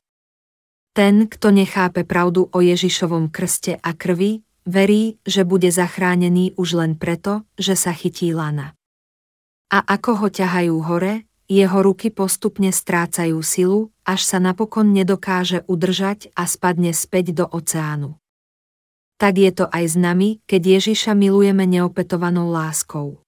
[0.94, 6.92] Ten, kto nechápe pravdu o Ježišovom krste a krvi, verí, že bude zachránený už len
[6.98, 8.74] preto, že sa chytí lana.
[9.70, 16.34] A ako ho ťahajú hore, jeho ruky postupne strácajú silu, až sa napokon nedokáže udržať
[16.34, 18.18] a spadne späť do oceánu.
[19.16, 23.22] Tak je to aj s nami, keď Ježiša milujeme neopetovanou láskou.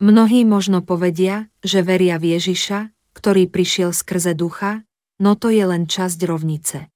[0.00, 4.88] Mnohí možno povedia, že veria v Ježiša, ktorý prišiel skrze ducha,
[5.20, 6.88] no to je len časť rovnice.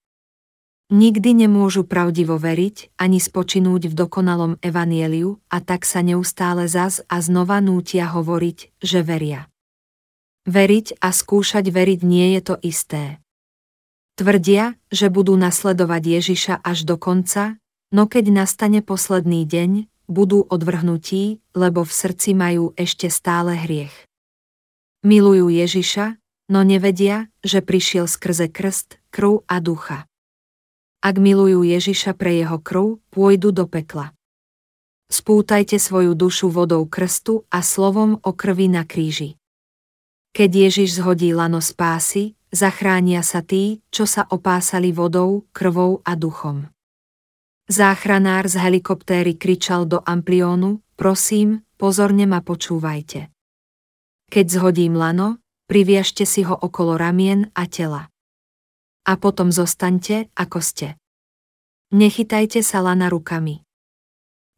[0.92, 7.16] Nikdy nemôžu pravdivo veriť ani spočinúť v dokonalom evanieliu a tak sa neustále zas a
[7.24, 9.48] znova nútia hovoriť, že veria.
[10.44, 13.24] Veriť a skúšať veriť nie je to isté.
[14.20, 17.56] Tvrdia, že budú nasledovať Ježiša až do konca,
[17.88, 23.96] no keď nastane posledný deň, budú odvrhnutí, lebo v srdci majú ešte stále hriech.
[25.08, 26.20] Milujú Ježiša,
[26.52, 30.04] no nevedia, že prišiel skrze krst, krv a ducha.
[31.02, 34.14] Ak milujú Ježiša pre jeho krv, pôjdu do pekla.
[35.10, 39.34] Spútajte svoju dušu vodou krstu a slovom o krvi na kríži.
[40.30, 46.70] Keď Ježiš zhodí lano spásy, zachránia sa tí, čo sa opásali vodou, krvou a duchom.
[47.66, 53.26] Záchranár z helikoptéry kričal do ampliónu, prosím, pozorne ma počúvajte.
[54.30, 58.11] Keď zhodím lano, priviažte si ho okolo ramien a tela.
[59.02, 60.88] A potom zostaňte, ako ste.
[61.90, 63.66] Nechytajte sa lana rukami.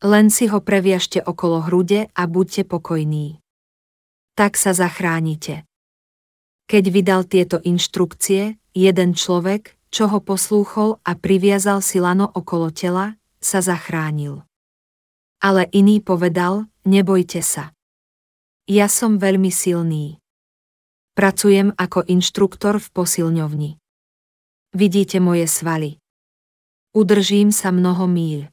[0.04, 3.40] Len si ho previažte okolo hrude a buďte pokojní.
[4.37, 5.64] Tak sa zachránite.
[6.68, 13.14] Keď vydal tieto inštrukcie, jeden človek, čo ho poslúchol a priviazal si lano okolo tela,
[13.38, 14.42] sa zachránil.
[15.38, 17.76] Ale iný povedal, nebojte sa.
[18.64, 20.18] Ja som veľmi silný.
[21.14, 23.70] Pracujem ako inštruktor v posilňovni.
[24.74, 26.02] Vidíte moje svaly.
[26.98, 28.50] Udržím sa mnoho míľ.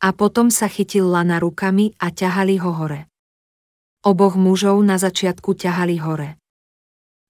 [0.00, 3.12] A potom sa chytil lana rukami a ťahali ho hore.
[4.00, 6.40] Oboch mužov na začiatku ťahali hore.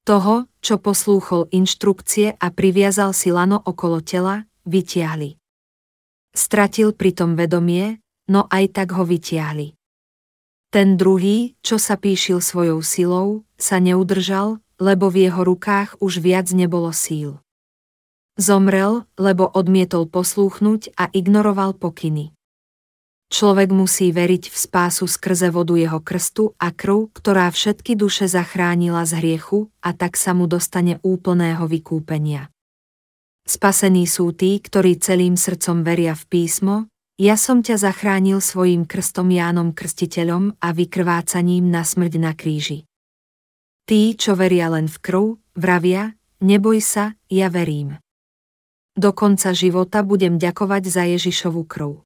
[0.07, 5.35] Toho, čo poslúchol inštrukcie a priviazal si lano okolo tela, vytiahli.
[6.31, 7.99] Stratil pritom vedomie,
[8.31, 9.75] no aj tak ho vytiahli.
[10.71, 16.47] Ten druhý, čo sa píšil svojou silou, sa neudržal, lebo v jeho rukách už viac
[16.55, 17.43] nebolo síl.
[18.39, 22.31] Zomrel, lebo odmietol poslúchnuť a ignoroval pokyny.
[23.29, 29.05] Človek musí veriť v spásu skrze vodu jeho krstu a krv, ktorá všetky duše zachránila
[29.05, 32.49] z hriechu a tak sa mu dostane úplného vykúpenia.
[33.45, 39.35] Spasení sú tí, ktorí celým srdcom veria v písmo, ja som ťa zachránil svojim krstom
[39.35, 42.87] Jánom Krstiteľom a vykrvácaním na smrť na kríži.
[43.85, 45.25] Tí, čo veria len v krv,
[45.59, 47.99] vravia, neboj sa, ja verím.
[48.99, 52.03] Do konca života budem ďakovať za Ježišovu krv.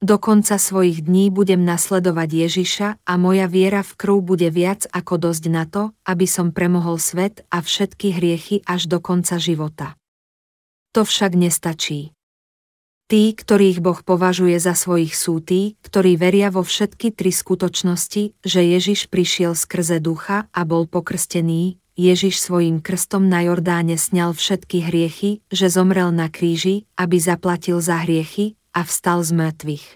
[0.00, 5.28] Do konca svojich dní budem nasledovať Ježiša a moja viera v krv bude viac ako
[5.28, 9.92] dosť na to, aby som premohol svet a všetky hriechy až do konca života.
[10.96, 12.16] To však nestačí.
[13.10, 18.60] Tí, ktorých Boh považuje za svojich sú tí, ktorí veria vo všetky tri skutočnosti, že
[18.62, 25.44] Ježiš prišiel skrze ducha a bol pokrstený, Ježiš svojim krstom na Jordáne sňal všetky hriechy,
[25.52, 29.86] že zomrel na kríži, aby zaplatil za hriechy, a vstal z mŕtvych.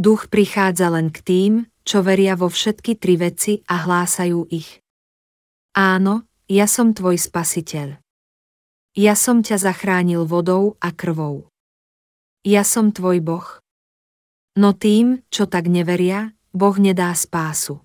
[0.00, 1.52] Duch prichádza len k tým,
[1.84, 4.80] čo veria vo všetky tri veci a hlásajú ich.
[5.76, 8.00] Áno, ja som tvoj spasiteľ.
[8.96, 11.52] Ja som ťa zachránil vodou a krvou.
[12.48, 13.48] Ja som tvoj Boh.
[14.56, 17.84] No tým, čo tak neveria, Boh nedá spásu.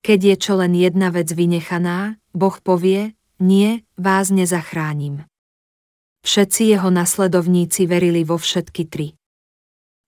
[0.00, 5.28] Keď je čo len jedna vec vynechaná, Boh povie, nie, vás nezachránim.
[6.26, 9.14] Všetci jeho nasledovníci verili vo všetky tri.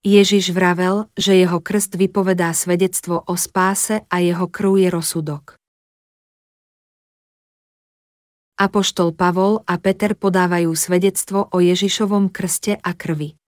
[0.03, 5.59] Ježiš vravel, že jeho krst vypovedá svedectvo o spáse a jeho krv je rozsudok.
[8.59, 13.39] Apoštol Pavol a Peter podávajú svedectvo o Ježišovom krste a krvi.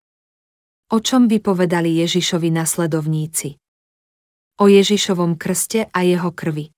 [0.92, 3.61] O čom vypovedali Ježišovi nasledovníci?
[4.60, 6.76] O Ježišovom krste a jeho krvi.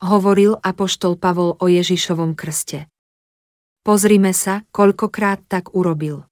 [0.00, 2.88] Hovoril Apoštol Pavol o Ježišovom krste.
[3.84, 6.24] Pozrime sa, koľkokrát tak urobil.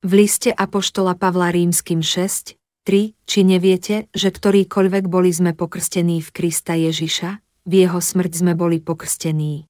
[0.00, 2.56] V liste Apoštola Pavla rímským 6,
[2.88, 8.56] 3, či neviete, že ktorýkoľvek boli sme pokrstení v Krista Ježiša, v jeho smrť sme
[8.56, 9.68] boli pokrstení.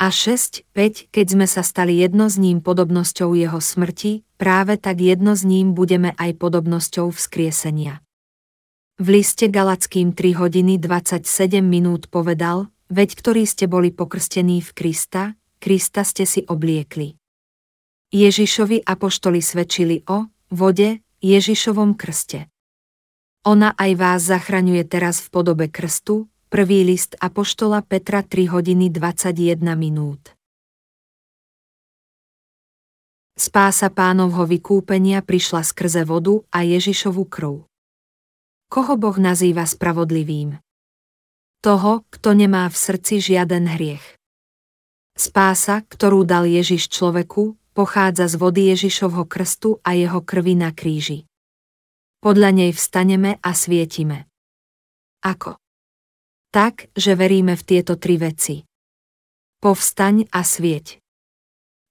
[0.00, 5.04] A 6, 5, keď sme sa stali jedno s ním podobnosťou jeho smrti, práve tak
[5.04, 8.00] jedno s ním budeme aj podobnosťou vzkriesenia.
[8.96, 15.36] V liste Galackým 3 hodiny 27 minút povedal, veď ktorí ste boli pokrstení v Krista,
[15.60, 17.12] Krista ste si obliekli.
[18.08, 22.48] Ježišovi apoštoli svedčili o vode, Ježišovom krste.
[23.44, 29.60] Ona aj vás zachraňuje teraz v podobe krstu, prvý list apoštola Petra 3 hodiny 21
[29.76, 30.32] minút.
[33.36, 37.68] Spása pánovho vykúpenia prišla skrze vodu a Ježišovu krv.
[38.66, 40.58] Koho Boh nazýva spravodlivým?
[41.62, 44.02] Toho, kto nemá v srdci žiaden hriech.
[45.14, 51.30] Spása, ktorú dal Ježiš človeku, pochádza z vody Ježišovho krstu a jeho krvi na kríži.
[52.18, 54.26] Podľa nej vstaneme a svietime.
[55.22, 55.62] Ako?
[56.50, 58.66] Tak, že veríme v tieto tri veci.
[59.62, 60.98] Povstaň a svieť.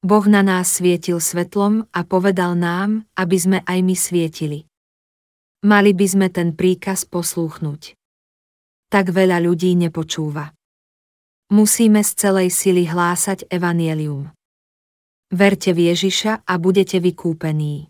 [0.06, 4.70] Boh na nás svietil svetlom a povedal nám, aby sme aj my svietili.
[5.66, 7.98] Mali by sme ten príkaz poslúchnuť.
[8.94, 10.54] Tak veľa ľudí nepočúva.
[11.50, 14.30] Musíme z celej sily hlásať evanielium.
[15.34, 17.90] Verte v Ježiša a budete vykúpení.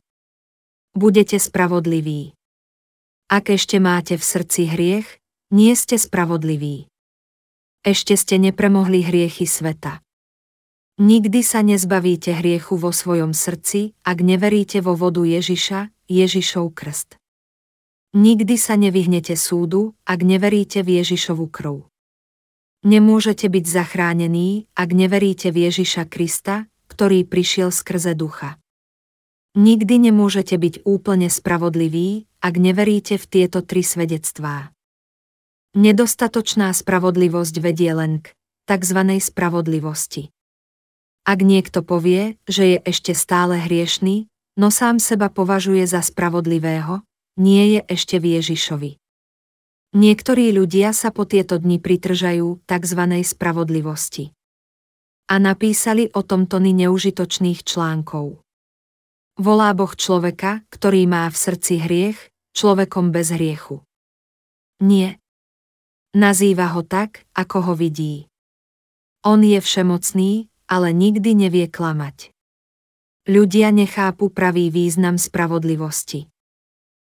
[0.96, 2.32] Budete spravodliví.
[3.28, 5.20] Ak ešte máte v srdci hriech,
[5.52, 6.88] nie ste spravodliví.
[7.84, 10.00] Ešte ste nepremohli hriechy sveta.
[10.96, 17.20] Nikdy sa nezbavíte hriechu vo svojom srdci, ak neveríte vo vodu Ježiša, Ježišov krst.
[18.16, 21.84] Nikdy sa nevyhnete súdu, ak neveríte v Ježišovu krv.
[22.88, 28.56] Nemôžete byť zachránení, ak neveríte v Ježiša Krista, ktorý prišiel skrze ducha.
[29.60, 34.72] Nikdy nemôžete byť úplne spravodliví, ak neveríte v tieto tri svedectvá.
[35.76, 38.32] Nedostatočná spravodlivosť vedie len k
[38.64, 39.20] tzv.
[39.20, 40.32] spravodlivosti.
[41.28, 47.04] Ak niekto povie, že je ešte stále hriešný, no sám seba považuje za spravodlivého,
[47.36, 48.92] nie je ešte v Ježišovi.
[49.96, 53.02] Niektorí ľudia sa po tieto dni pritržajú tzv.
[53.24, 54.36] spravodlivosti.
[55.32, 58.44] A napísali o tom tony neužitočných článkov.
[59.40, 62.20] Volá Boh človeka, ktorý má v srdci hriech,
[62.56, 63.84] človekom bez hriechu.
[64.84, 65.20] Nie.
[66.16, 68.28] Nazýva ho tak, ako ho vidí.
[69.24, 72.32] On je všemocný, ale nikdy nevie klamať.
[73.26, 76.30] Ľudia nechápu pravý význam spravodlivosti.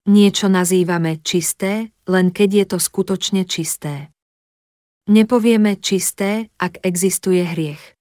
[0.07, 4.15] Niečo nazývame čisté, len keď je to skutočne čisté.
[5.11, 7.99] Nepovieme čisté, ak existuje hriech.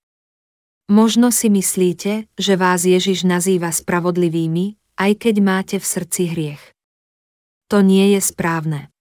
[0.85, 6.63] Možno si myslíte, že vás Ježiš nazýva spravodlivými, aj keď máte v srdci hriech.
[7.73, 8.93] To nie je správne.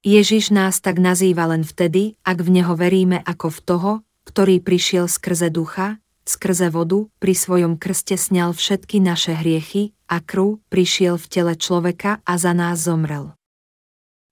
[0.00, 3.92] Ježiš nás tak nazýva len vtedy, ak v Neho veríme ako v toho,
[4.24, 10.60] ktorý prišiel skrze ducha, skrze vodu, pri svojom krste sňal všetky naše hriechy a krv
[10.68, 13.36] prišiel v tele človeka a za nás zomrel.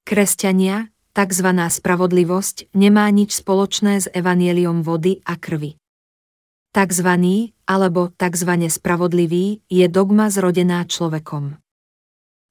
[0.03, 1.49] Kresťania, tzv.
[1.49, 5.79] spravodlivosť, nemá nič spoločné s evanieliom vody a krvi.
[6.73, 8.51] Takzvaný, alebo tzv.
[8.73, 11.61] spravodlivý, je dogma zrodená človekom.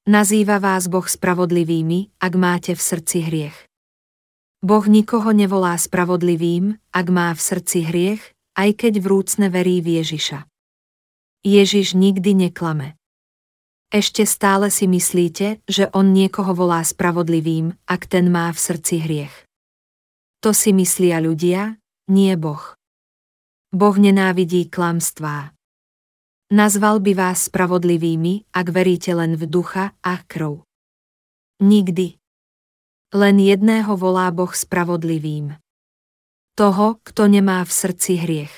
[0.02, 3.58] Nazýva vás Boh spravodlivými, ak máte v srdci hriech.
[4.62, 10.44] Boh nikoho nevolá spravodlivým, ak má v srdci hriech, aj keď vrúcne verí v Ježiša.
[11.42, 12.94] Ježiš nikdy neklame.
[13.92, 19.34] Ešte stále si myslíte, že on niekoho volá spravodlivým, ak ten má v srdci hriech.
[20.40, 21.76] To si myslia ľudia,
[22.08, 22.76] nie Boh.
[23.72, 25.52] Boh nenávidí klamstvá.
[26.52, 30.64] Nazval by vás spravodlivými, ak veríte len v ducha a krv.
[31.60, 32.20] Nikdy.
[33.12, 35.61] Len jedného volá Boh spravodlivým
[36.52, 38.54] toho, kto nemá v srdci hriech.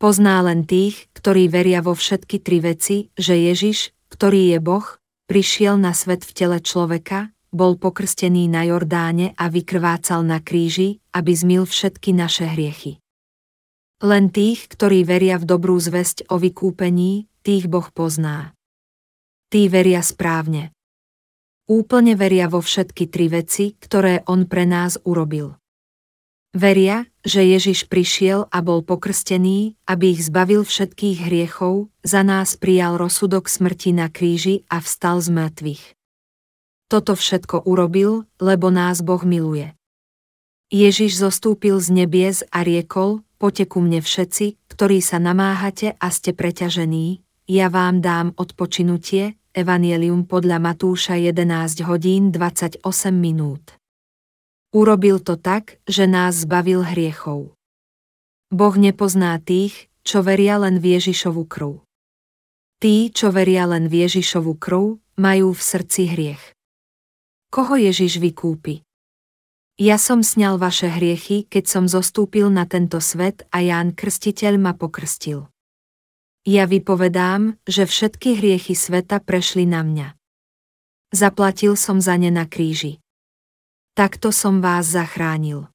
[0.00, 4.86] Pozná len tých, ktorí veria vo všetky tri veci, že Ježiš, ktorý je Boh,
[5.28, 11.36] prišiel na svet v tele človeka, bol pokrstený na Jordáne a vykrvácal na kríži, aby
[11.36, 12.98] zmil všetky naše hriechy.
[14.00, 18.56] Len tých, ktorí veria v dobrú zväzť o vykúpení, tých Boh pozná.
[19.52, 20.72] Tí veria správne.
[21.68, 25.59] Úplne veria vo všetky tri veci, ktoré On pre nás urobil.
[26.50, 32.98] Veria, že Ježiš prišiel a bol pokrstený, aby ich zbavil všetkých hriechov, za nás prijal
[32.98, 35.84] rozsudok smrti na kríži a vstal z mŕtvych.
[36.90, 39.78] Toto všetko urobil, lebo nás Boh miluje.
[40.74, 46.34] Ježiš zostúpil z nebies a riekol, poďte ku mne všetci, ktorí sa namáhate a ste
[46.34, 53.79] preťažení, ja vám dám odpočinutie, Evangelium podľa Matúša 11 hodín 28 minút.
[54.70, 57.58] Urobil to tak, že nás zbavil hriechov.
[58.54, 61.82] Boh nepozná tých, čo veria len v Ježišovu krv.
[62.78, 66.54] Tí, čo veria len v Ježišovu krv, majú v srdci hriech.
[67.50, 68.86] Koho Ježiš vykúpi?
[69.74, 74.78] Ja som sňal vaše hriechy, keď som zostúpil na tento svet a Ján Krstiteľ ma
[74.78, 75.50] pokrstil.
[76.46, 80.14] Ja vypovedám, že všetky hriechy sveta prešli na mňa.
[81.10, 83.02] Zaplatil som za ne na kríži
[84.00, 85.68] takto som vás zachránil.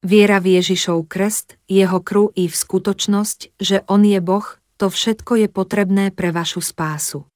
[0.00, 4.48] Viera v Ježišov krst, jeho krv i v skutočnosť, že On je Boh,
[4.80, 7.28] to všetko je potrebné pre vašu spásu.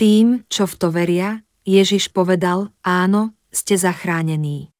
[0.00, 4.72] Tým, čo v to veria, Ježiš povedal, áno, ste zachránení.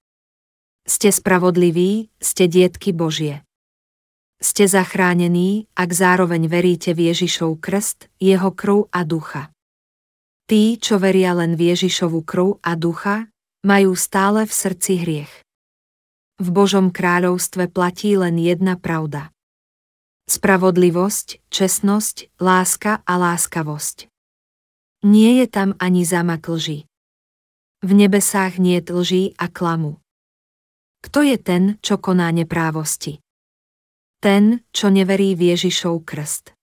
[0.89, 3.45] Ste spravodliví, ste dietky Božie.
[4.41, 9.53] Ste zachránení, ak zároveň veríte v Ježišov krst, jeho krv a ducha.
[10.49, 13.29] Tí, čo veria len v Ježišovu krv a ducha,
[13.65, 15.33] majú stále v srdci hriech.
[16.37, 19.33] V Božom kráľovstve platí len jedna pravda.
[20.29, 24.13] Spravodlivosť, čestnosť, láska a láskavosť.
[25.05, 26.85] Nie je tam ani zámak lži.
[27.85, 30.01] V nebesách nie lží a klamu.
[31.05, 33.21] Kto je ten, čo koná neprávosti?
[34.25, 36.57] Ten, čo neverí v Ježišov krst.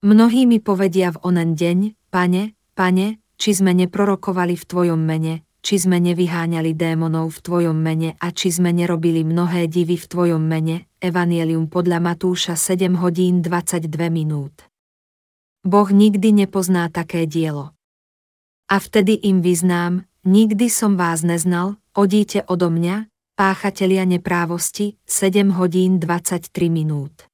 [0.00, 5.78] Mnohí mi povedia v onen deň, pane, pane, či sme neprorokovali v tvojom mene, či
[5.78, 10.90] sme nevyháňali démonov v Tvojom mene a či sme nerobili mnohé divy v Tvojom mene.
[10.98, 14.66] Evangelium podľa Matúša 7 hodín 22 minút.
[15.62, 17.78] Boh nikdy nepozná také dielo.
[18.66, 23.06] A vtedy im vyznám, nikdy som vás neznal, odíte odo mňa,
[23.38, 27.30] páchatelia neprávosti, 7 hodín 23 minút.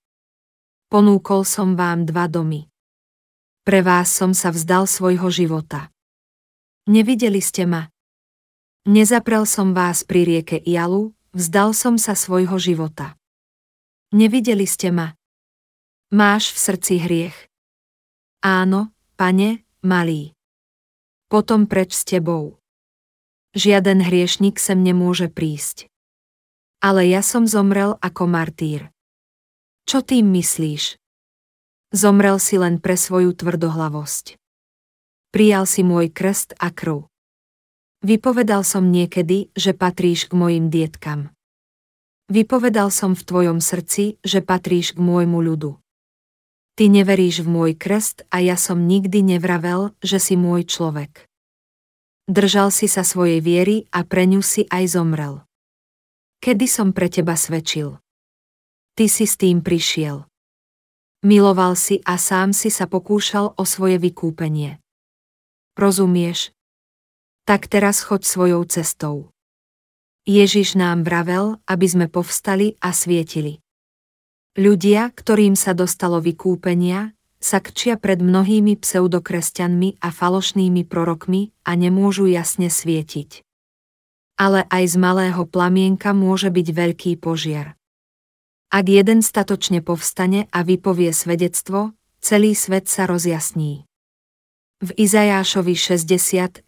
[0.93, 2.69] Ponúkol som vám dva domy.
[3.65, 5.89] Pre vás som sa vzdal svojho života.
[6.89, 7.89] Nevideli ste ma.
[8.89, 13.21] Nezaprel som vás pri rieke Ialu, vzdal som sa svojho života.
[14.17, 15.13] Nevideli ste ma.
[16.09, 17.37] Máš v srdci hriech.
[18.41, 18.89] Áno,
[19.21, 20.33] pane, malý.
[21.29, 22.65] Potom preč s tebou.
[23.53, 25.93] Žiaden hriešnik sem nemôže prísť.
[26.81, 28.89] Ale ja som zomrel ako martýr.
[29.85, 30.97] Čo tým myslíš?
[31.93, 34.41] Zomrel si len pre svoju tvrdohlavosť.
[35.29, 37.08] Prijal si môj krst a krv.
[37.99, 41.35] Vypovedal som niekedy, že patríš k mojim dietkam.
[42.31, 45.83] Vypovedal som v tvojom srdci, že patríš k môjmu ľudu.
[46.79, 51.27] Ty neveríš v môj krst a ja som nikdy nevravel, že si môj človek.
[52.31, 55.43] Držal si sa svojej viery a pre ňu si aj zomrel.
[56.39, 57.99] Kedy som pre teba svedčil?
[58.95, 60.23] Ty si s tým prišiel.
[61.27, 64.79] Miloval si a sám si sa pokúšal o svoje vykúpenie.
[65.75, 66.55] Rozumieš?
[67.49, 69.33] Tak teraz choď svojou cestou.
[70.29, 73.65] Ježiš nám vravel, aby sme povstali a svietili.
[74.61, 82.29] Ľudia, ktorým sa dostalo vykúpenia, sa kčia pred mnohými pseudokresťanmi a falošnými prorokmi a nemôžu
[82.29, 83.41] jasne svietiť.
[84.37, 87.81] Ale aj z malého plamienka môže byť veľký požiar.
[88.69, 93.88] Ak jeden statočne povstane a vypovie svedectvo, celý svet sa rozjasní.
[94.79, 96.63] V Izajášovi 61,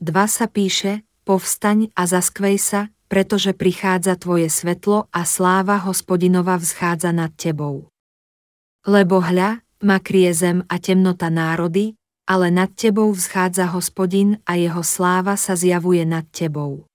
[0.24, 7.36] sa píše, povstaň a zaskvej sa, pretože prichádza tvoje svetlo a sláva hospodinova vzchádza nad
[7.36, 7.92] tebou.
[8.88, 14.80] Lebo hľa, ma krie zem a temnota národy, ale nad tebou vzchádza hospodin a jeho
[14.80, 16.88] sláva sa zjavuje nad tebou.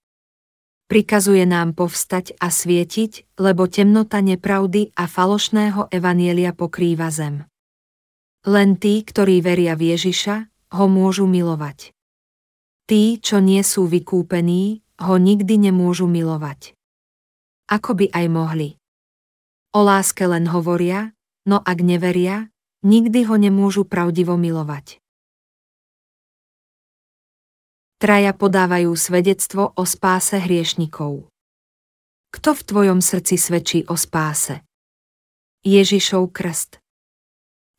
[0.89, 7.49] Prikazuje nám povstať a svietiť, lebo temnota nepravdy a falošného evanielia pokrýva zem.
[8.48, 10.48] Len tí, ktorí veria v Ježiša,
[10.80, 11.92] ho môžu milovať.
[12.88, 16.72] Tí, čo nie sú vykúpení, ho nikdy nemôžu milovať.
[17.68, 18.70] Ako by aj mohli.
[19.76, 21.12] O láske len hovoria,
[21.44, 22.48] no ak neveria,
[22.82, 25.04] nikdy ho nemôžu pravdivo milovať.
[28.00, 31.28] Traja podávajú svedectvo o spáse hriešnikov.
[32.32, 34.64] Kto v tvojom srdci svedčí o spáse?
[35.68, 36.80] Ježišov krst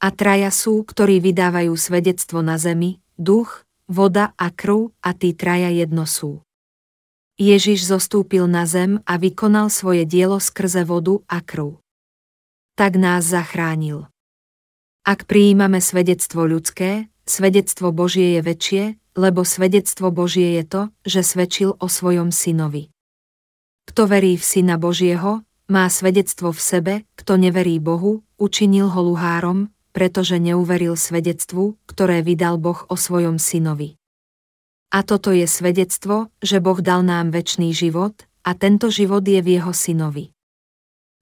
[0.00, 5.68] a traja sú, ktorí vydávajú svedectvo na zemi, duch, voda a krv a tí traja
[5.68, 6.40] jedno sú.
[7.36, 11.80] Ježiš zostúpil na zem a vykonal svoje dielo skrze vodu a krv.
[12.76, 14.08] Tak nás zachránil.
[15.04, 18.84] Ak prijímame svedectvo ľudské, svedectvo Božie je väčšie,
[19.16, 22.92] lebo svedectvo Božie je to, že svedčil o svojom synovi.
[23.88, 25.42] Kto verí v syna Božieho,
[25.72, 32.58] má svedectvo v sebe, kto neverí Bohu, učinil ho luhárom, pretože neuveril svedectvu, ktoré vydal
[32.58, 33.98] Boh o svojom synovi.
[34.90, 39.60] A toto je svedectvo, že Boh dal nám väčší život, a tento život je v
[39.60, 40.32] jeho synovi.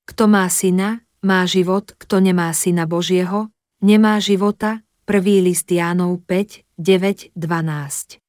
[0.08, 3.50] Kto má syna, má život, kto nemá syna Božieho,
[3.82, 8.22] nemá života, prvý list Jánov 5, 9, 12.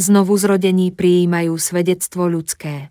[0.00, 2.90] Znovu zrodení prijímajú svedectvo ľudské.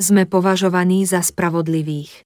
[0.00, 2.24] Sme považovaní za spravodlivých.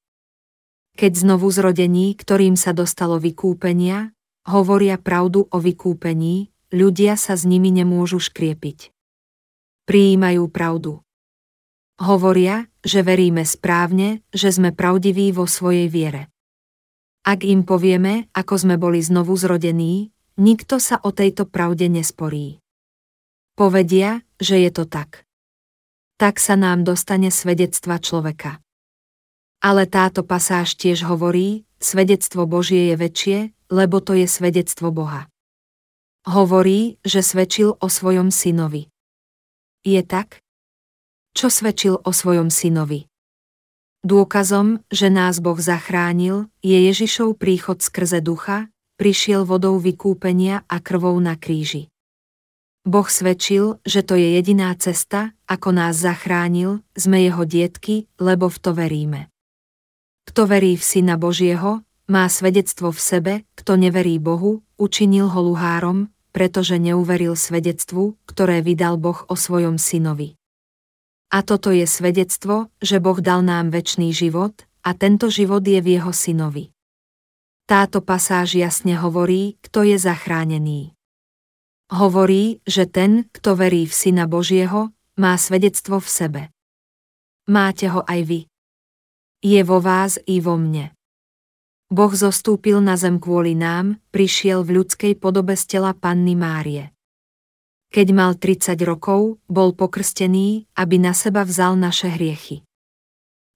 [0.95, 4.15] Keď znovu zrodení, ktorým sa dostalo vykúpenia,
[4.47, 8.95] hovoria pravdu o vykúpení, ľudia sa s nimi nemôžu škriepiť.
[9.91, 11.03] Prijímajú pravdu.
[11.99, 16.31] Hovoria, že veríme správne, že sme pravdiví vo svojej viere.
[17.27, 22.63] Ak im povieme, ako sme boli znovu zrodení, nikto sa o tejto pravde nesporí.
[23.55, 25.23] Povedia, že je to tak.
[26.19, 28.64] Tak sa nám dostane svedectva človeka.
[29.65, 33.39] Ale táto pasáž tiež hovorí, svedectvo Božie je väčšie,
[33.73, 35.33] lebo to je svedectvo Boha.
[36.29, 38.93] Hovorí, že svedčil o svojom synovi.
[39.81, 40.45] Je tak?
[41.33, 43.09] Čo svedčil o svojom synovi?
[44.05, 48.69] Dôkazom, že nás Boh zachránil, je Ježišov príchod skrze ducha,
[49.01, 51.89] prišiel vodou vykúpenia a krvou na kríži.
[52.85, 58.61] Boh svedčil, že to je jediná cesta, ako nás zachránil, sme jeho dietky, lebo v
[58.61, 59.33] to veríme.
[60.25, 66.13] Kto verí v Syna Božieho, má svedectvo v sebe, kto neverí Bohu, učinil ho luhárom,
[66.35, 70.37] pretože neuveril svedectvu, ktoré vydal Boh o svojom synovi.
[71.33, 75.97] A toto je svedectvo, že Boh dal nám väčší život, a tento život je v
[75.97, 76.75] jeho synovi.
[77.65, 80.93] Táto pasáž jasne hovorí, kto je zachránený.
[81.89, 86.43] Hovorí, že ten, kto verí v Syna Božieho, má svedectvo v sebe.
[87.49, 88.41] Máte ho aj vy.
[89.45, 90.97] Je vo vás i vo mne.
[91.93, 96.97] Boh zostúpil na zem kvôli nám, prišiel v ľudskej podobe z tela Panny Márie.
[97.93, 102.65] Keď mal 30 rokov, bol pokrstený, aby na seba vzal naše hriechy.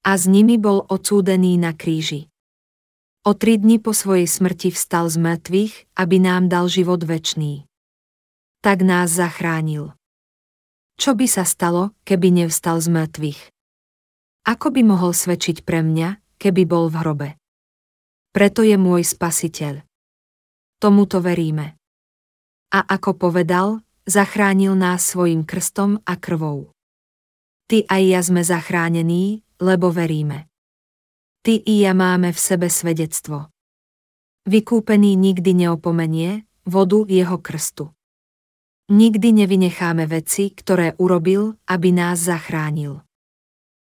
[0.04, 2.28] A s nimi bol odsúdený na kríži.
[3.24, 7.64] O tri dni po svojej smrti vstal z mŕtvych, aby nám dal život večný.
[8.60, 9.96] Tak nás zachránil.
[11.00, 13.40] Čo by sa stalo, keby nevstal z mŕtvych?
[14.46, 17.28] Ako by mohol svedčiť pre mňa, keby bol v hrobe?
[18.30, 19.82] Preto je môj spasiteľ.
[20.78, 21.74] Tomuto veríme.
[22.70, 26.70] A ako povedal, zachránil nás svojim krstom a krvou.
[27.66, 30.46] Ty aj ja sme zachránení, lebo veríme.
[31.42, 33.50] Ty i ja máme v sebe svedectvo.
[34.48, 37.92] Vykúpený nikdy neopomenie vodu jeho krstu.
[38.88, 43.04] Nikdy nevynecháme veci, ktoré urobil, aby nás zachránil.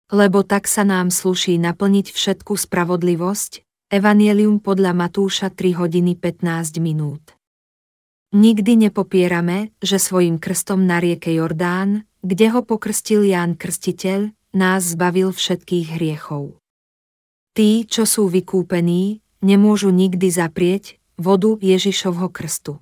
[0.08, 3.60] Lebo tak sa nám sluší naplniť všetku spravodlivosť,
[3.92, 7.36] Evangelium podľa Matúša 3 hodiny 15 minút.
[8.32, 15.32] Nikdy nepopierame, že svojim krstom na rieke Jordán, kde ho pokrstil Ján Krstiteľ, nás zbavil
[15.32, 16.60] všetkých hriechov.
[17.56, 22.80] Tí, čo sú vykúpení, nemôžu nikdy zaprieť vodu Ježišovho krstu.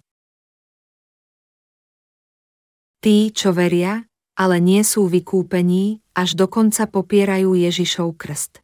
[3.03, 4.03] Tí, čo veria,
[4.37, 8.61] ale nie sú vykúpení, až dokonca popierajú Ježišov krst.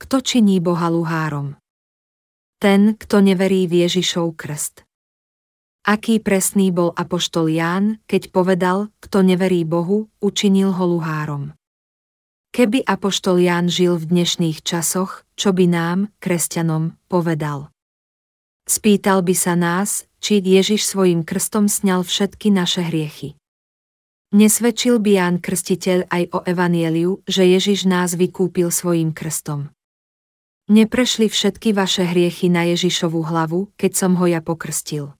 [0.00, 1.60] Kto činí Boha luhárom?
[2.56, 4.88] Ten, kto neverí v Ježišov krst.
[5.82, 11.58] Aký presný bol apoštol Ján, keď povedal, kto neverí Bohu, učinil ho luhárom.
[12.54, 17.74] Keby apoštol Ján žil v dnešných časoch, čo by nám, kresťanom, povedal?
[18.62, 23.34] Spýtal by sa nás, či Ježiš svojim krstom sňal všetky naše hriechy.
[24.32, 29.68] Nesvedčil by Ján Krstiteľ aj o Evanieliu, že Ježiš nás vykúpil svojim krstom.
[30.72, 35.12] Neprešli všetky vaše hriechy na Ježišovu hlavu, keď som ho ja pokrstil.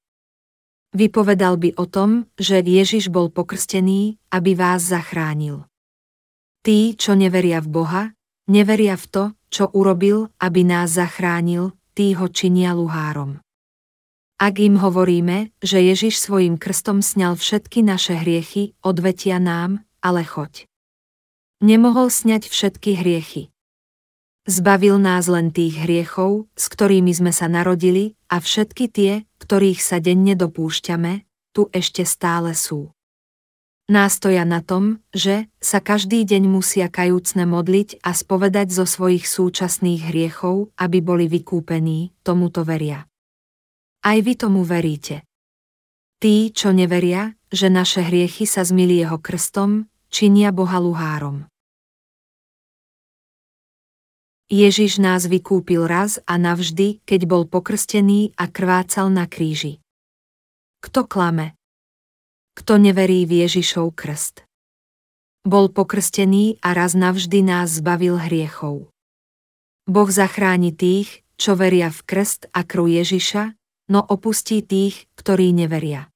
[0.96, 5.68] Vypovedal by o tom, že Ježiš bol pokrstený, aby vás zachránil.
[6.64, 8.02] Tí, čo neveria v Boha,
[8.48, 13.41] neveria v to, čo urobil, aby nás zachránil, tí ho činia luhárom.
[14.43, 20.66] Ak im hovoríme, že Ježiš svojim krstom sňal všetky naše hriechy, odvetia nám, ale choď.
[21.62, 23.55] Nemohol sňať všetky hriechy.
[24.43, 30.03] Zbavil nás len tých hriechov, s ktorými sme sa narodili, a všetky tie, ktorých sa
[30.03, 31.22] denne dopúšťame,
[31.55, 32.90] tu ešte stále sú.
[33.86, 40.11] Nástoja na tom, že sa každý deň musia kajúcne modliť a spovedať zo svojich súčasných
[40.11, 43.07] hriechov, aby boli vykúpení, tomuto veria.
[44.03, 45.22] Aj vy tomu veríte.
[46.18, 51.46] Tí, čo neveria, že naše hriechy sa zmili jeho krstom, činia Boha luhárom.
[54.50, 59.78] Ježiš nás vykúpil raz a navždy, keď bol pokrstený a krvácal na kríži.
[60.82, 61.55] Kto klame?
[62.59, 64.42] Kto neverí v Ježišov krst?
[65.46, 68.90] Bol pokrstený a raz navždy nás zbavil hriechov.
[69.86, 73.61] Boh zachráni tých, čo veria v krst a krv Ježiša,
[73.93, 76.09] no opustí tých, ktorí neveria.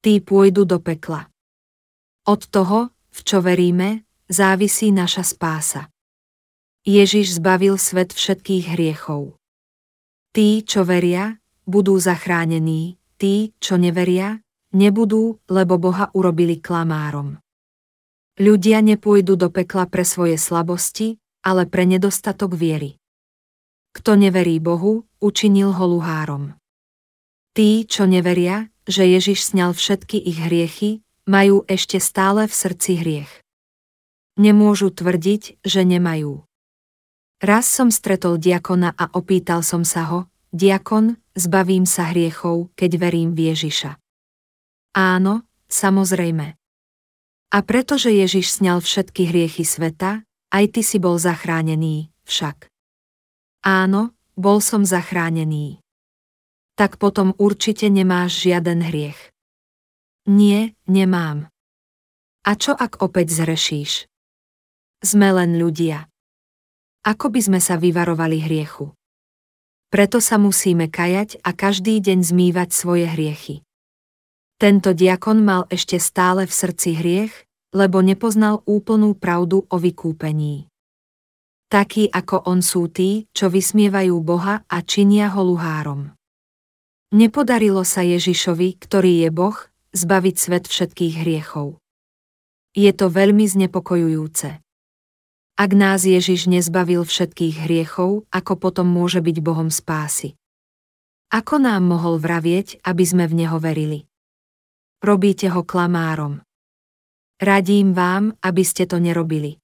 [0.00, 1.28] Tí pôjdu do pekla.
[2.24, 5.92] Od toho, v čo veríme, závisí naša spása.
[6.88, 9.36] Ježiš zbavil svet všetkých hriechov.
[10.32, 11.36] Tí, čo veria,
[11.68, 14.40] budú zachránení, tí, čo neveria,
[14.72, 17.36] nebudú, lebo Boha urobili klamárom.
[18.38, 22.96] Ľudia nepôjdu do pekla pre svoje slabosti, ale pre nedostatok viery.
[23.92, 26.57] Kto neverí Bohu, učinil ho luhárom.
[27.58, 33.32] Tí, čo neveria, že Ježiš sňal všetky ich hriechy, majú ešte stále v srdci hriech.
[34.38, 36.46] Nemôžu tvrdiť, že nemajú.
[37.42, 43.34] Raz som stretol diakona a opýtal som sa ho, diakon, zbavím sa hriechov, keď verím
[43.34, 43.98] v Ježiša.
[44.94, 46.54] Áno, samozrejme.
[47.50, 50.22] A pretože Ježiš sňal všetky hriechy sveta,
[50.54, 52.70] aj ty si bol zachránený, však.
[53.66, 55.82] Áno, bol som zachránený.
[56.78, 59.18] Tak potom určite nemáš žiaden hriech.
[60.30, 61.50] Nie, nemám.
[62.46, 64.06] A čo ak opäť zrešíš?
[65.02, 66.06] Sme len ľudia.
[67.02, 68.94] Ako by sme sa vyvarovali hriechu?
[69.90, 73.66] Preto sa musíme kajať a každý deň zmývať svoje hriechy.
[74.60, 77.34] Tento diakon mal ešte stále v srdci hriech,
[77.74, 80.70] lebo nepoznal úplnú pravdu o vykúpení.
[81.72, 86.17] Takí ako on sú tí, čo vysmievajú Boha a činia ho luhárom.
[87.08, 89.56] Nepodarilo sa Ježišovi, ktorý je Boh,
[89.96, 91.80] zbaviť svet všetkých hriechov.
[92.76, 94.60] Je to veľmi znepokojujúce.
[95.58, 100.36] Ak nás Ježiš nezbavil všetkých hriechov, ako potom môže byť Bohom spásy?
[101.32, 104.04] Ako nám mohol vravieť, aby sme v Neho verili?
[105.00, 106.44] Robíte ho klamárom.
[107.40, 109.56] Radím vám, aby ste to nerobili.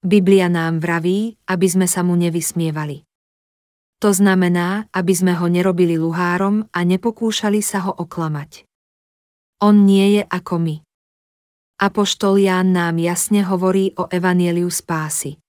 [0.00, 3.04] Biblia nám vraví, aby sme sa mu nevysmievali.
[4.04, 8.68] To znamená, aby sme ho nerobili luhárom a nepokúšali sa ho oklamať.
[9.64, 10.76] On nie je ako my.
[11.80, 15.40] Apoštol Ján nám jasne hovorí o evanieliu spásy.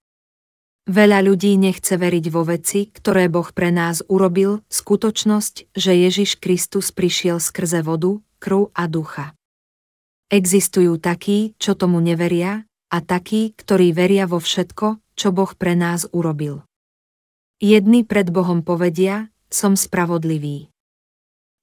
[0.88, 6.96] Veľa ľudí nechce veriť vo veci, ktoré Boh pre nás urobil, skutočnosť, že Ježiš Kristus
[6.96, 9.36] prišiel skrze vodu, krv a ducha.
[10.32, 16.08] Existujú takí, čo tomu neveria, a takí, ktorí veria vo všetko, čo Boh pre nás
[16.12, 16.67] urobil.
[17.58, 20.70] Jedni pred Bohom povedia, som spravodlivý.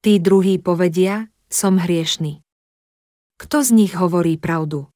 [0.02, 2.42] Tí druhí povedia, som hriešný.
[3.38, 4.90] Kto z nich hovorí pravdu?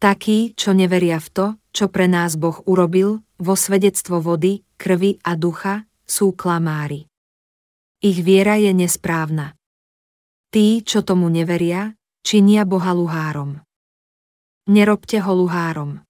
[0.00, 1.46] Takí, čo neveria v to,
[1.76, 7.04] čo pre nás Boh urobil, vo svedectvo vody, krvi a ducha, sú klamári.
[8.00, 9.60] Ich viera je nesprávna.
[10.48, 11.92] Tí, čo tomu neveria,
[12.24, 13.60] činia Boha luhárom.
[14.72, 16.00] Nerobte ho luhárom.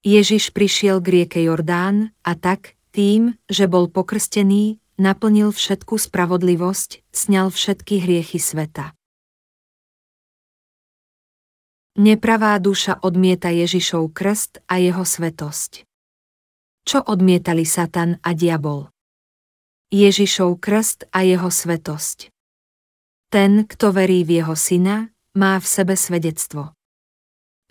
[0.00, 7.48] Ježiš prišiel k rieke Jordán a tak, tým, že bol pokrstený, naplnil všetku spravodlivosť, sňal
[7.48, 8.92] všetky hriechy sveta.
[11.96, 15.84] Nepravá duša odmieta Ježišov krst a jeho svetosť.
[16.88, 18.88] Čo odmietali Satan a diabol?
[19.92, 22.32] Ježišov krst a jeho svetosť.
[23.28, 26.72] Ten, kto verí v jeho syna, má v sebe svedectvo.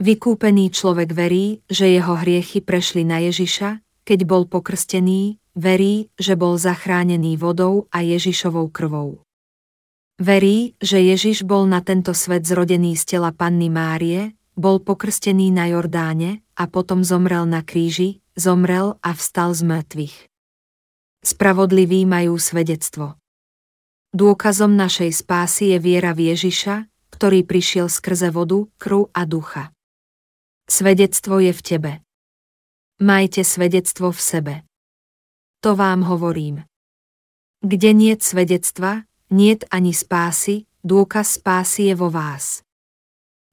[0.01, 6.55] Vykúpený človek verí, že jeho hriechy prešli na Ježiša, keď bol pokrstený, verí, že bol
[6.55, 9.23] zachránený vodou a Ježišovou krvou.
[10.21, 15.65] Verí, že Ježiš bol na tento svet zrodený z tela Panny Márie, bol pokrstený na
[15.71, 20.17] Jordáne a potom zomrel na kríži, zomrel a vstal z mŕtvych.
[21.25, 23.17] Spravodliví majú svedectvo.
[24.11, 29.73] Dôkazom našej spásy je viera v Ježiša, ktorý prišiel skrze vodu, krv a ducha.
[30.67, 31.91] Svedectvo je v tebe.
[33.01, 34.55] Majte svedectvo v sebe.
[35.65, 36.69] To vám hovorím.
[37.65, 42.61] Kde niet svedectva, niet ani spásy, dôkaz spásy je vo vás.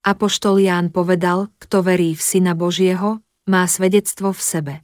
[0.05, 4.75] Apoštol Ján povedal, kto verí v Syna Božieho, má svedectvo v sebe.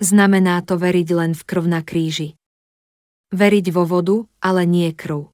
[0.00, 2.40] Znamená to veriť len v krv na kríži.
[3.36, 5.28] Veriť vo vodu, ale nie krv.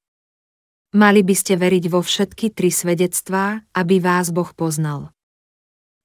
[0.91, 5.14] Mali by ste veriť vo všetky tri svedectvá, aby vás Boh poznal.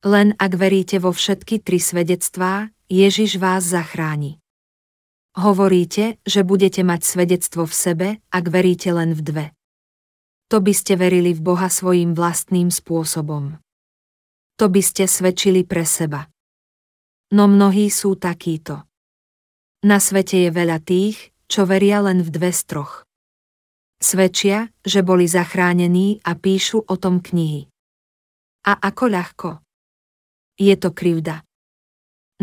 [0.01, 4.40] Len ak veríte vo všetky tri svedectvá, Ježiš vás zachráni.
[5.36, 9.46] Hovoríte, že budete mať svedectvo v sebe, ak veríte len v dve.
[10.48, 13.61] To by ste verili v Boha svojim vlastným spôsobom.
[14.57, 16.26] To by ste svedčili pre seba.
[17.30, 18.88] No mnohí sú takíto.
[19.84, 23.05] Na svete je veľa tých, čo veria len v dve z troch.
[24.01, 27.68] Svedčia, že boli zachránení a píšu o tom knihy.
[28.64, 29.51] A ako ľahko?
[30.61, 31.40] Je to krivda.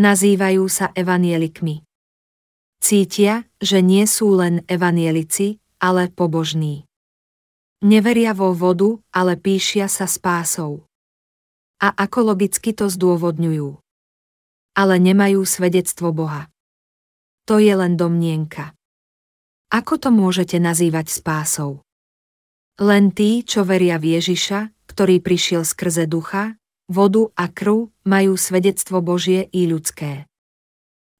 [0.02, 1.86] Nazývajú sa evanielikmi.
[2.82, 6.90] Cítia, že nie sú len evanielici, ale pobožní.
[7.86, 10.90] Neveria vo vodu, ale píšia sa spásou.
[11.78, 13.78] A ako logicky to zdôvodňujú.
[14.74, 16.50] Ale nemajú svedectvo Boha.
[17.46, 18.74] To je len domnienka.
[19.70, 21.86] Ako to môžete nazývať spásou?
[22.82, 26.58] Len tí, čo veria v Ježiša, ktorý prišiel skrze ducha,
[26.88, 30.26] vodu a krv, majú svedectvo Božie i ľudské.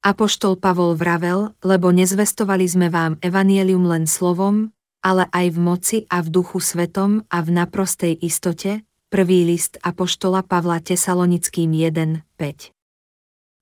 [0.02, 4.72] Apoštol Pavol vravel, lebo nezvestovali sme vám evanielium len slovom,
[5.04, 10.48] ale aj v moci a v duchu svetom a v naprostej istote, prvý list Apoštola
[10.48, 12.72] Pavla Tesalonickým 1, 5.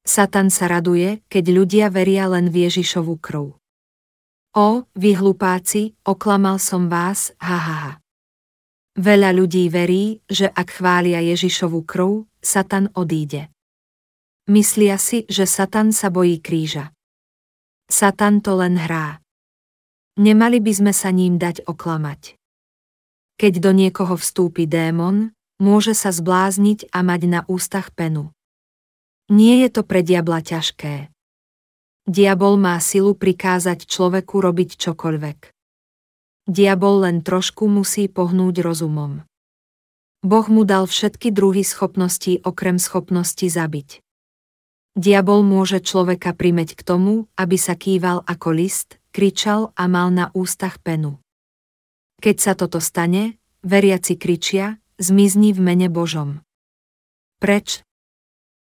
[0.06, 3.58] Satan sa raduje, keď ľudia veria len v Ježišovu krv.
[4.56, 8.05] O, vy hlupáci, oklamal som vás, ha, ha, ha.
[8.96, 13.52] Veľa ľudí verí, že ak chvália Ježišovu krv, Satan odíde.
[14.48, 16.96] Myslia si, že Satan sa bojí kríža.
[17.92, 19.20] Satan to len hrá.
[20.16, 22.40] Nemali by sme sa ním dať oklamať.
[23.36, 28.32] Keď do niekoho vstúpi démon, môže sa zblázniť a mať na ústach penu.
[29.28, 31.12] Nie je to pre diabla ťažké.
[32.06, 35.55] Diabol má silu prikázať človeku robiť čokoľvek.
[36.46, 39.26] Diabol len trošku musí pohnúť rozumom.
[40.22, 44.06] Boh mu dal všetky druhy schopností okrem schopnosti zabiť.
[44.94, 50.30] Diabol môže človeka primeť k tomu, aby sa kýval ako list, kričal a mal na
[50.38, 51.18] ústach penu.
[52.22, 56.46] Keď sa toto stane, veriaci kričia, zmizni v mene Božom.
[57.42, 57.82] Preč?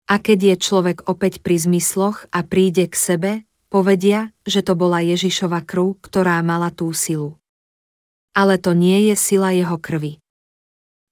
[0.08, 3.32] A keď je človek opäť pri zmysloch a príde k sebe,
[3.68, 7.36] povedia, že to bola Ježišova krv, ktorá mala tú silu.
[8.36, 10.20] Ale to nie je sila jeho krvi.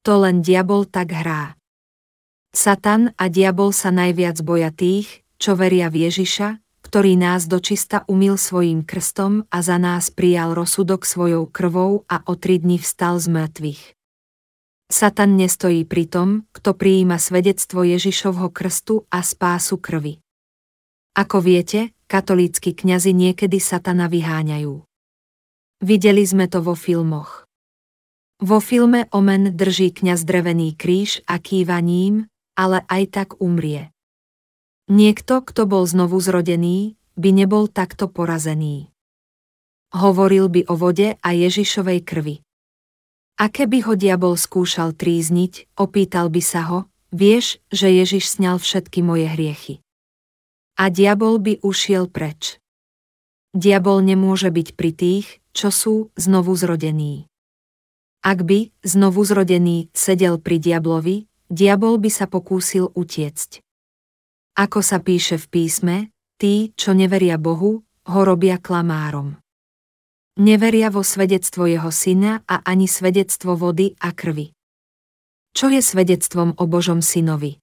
[0.04, 1.56] To len diabol tak hrá.
[2.52, 8.36] Satan a diabol sa najviac boja tých, čo veria v Ježiša, ktorý nás dočista umil
[8.38, 13.32] svojim krstom a za nás prijal rozsudok svojou krvou a o tri dni vstal z
[13.32, 13.82] mŕtvych.
[14.92, 20.20] Satan nestojí pri tom, kto prijíma svedectvo Ježišovho krstu a spásu krvi.
[21.18, 24.84] Ako viete, katolícky kňazi niekedy satana vyháňajú.
[25.84, 27.44] Videli sme to vo filmoch.
[28.40, 32.24] Vo filme Omen drží kňaz drevený kríž a kýva ním,
[32.56, 33.92] ale aj tak umrie.
[34.88, 38.88] Niekto, kto bol znovu zrodený, by nebol takto porazený.
[39.92, 42.40] Hovoril by o vode a Ježišovej krvi.
[43.36, 46.78] A keby ho diabol skúšal trízniť, opýtal by sa ho,
[47.12, 49.74] vieš, že Ježiš sňal všetky moje hriechy.
[50.80, 52.56] A diabol by ušiel preč.
[53.52, 57.30] Diabol nemôže byť pri tých, čo sú znovu zrodení.
[58.26, 63.62] Ak by, znovu zrodený, sedel pri diablovi, diabol by sa pokúsil utiecť.
[64.58, 65.96] Ako sa píše v písme,
[66.36, 69.38] tí, čo neveria Bohu, ho robia klamárom.
[70.34, 74.50] Neveria vo svedectvo jeho syna a ani svedectvo vody a krvi.
[75.54, 77.62] Čo je svedectvom o Božom synovi?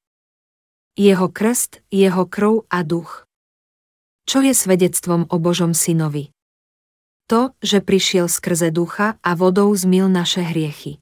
[0.95, 3.27] Jeho krst, jeho krv a duch.
[4.23, 6.31] Čo je svedectvom o Božom synovi?
[7.32, 10.99] To, že prišiel skrze ducha a vodou zmil naše hriechy.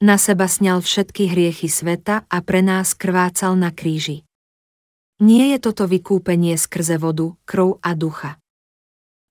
[0.00, 4.24] Na seba sňal všetky hriechy sveta a pre nás krvácal na kríži.
[5.20, 8.40] Nie je toto vykúpenie skrze vodu, krv a ducha.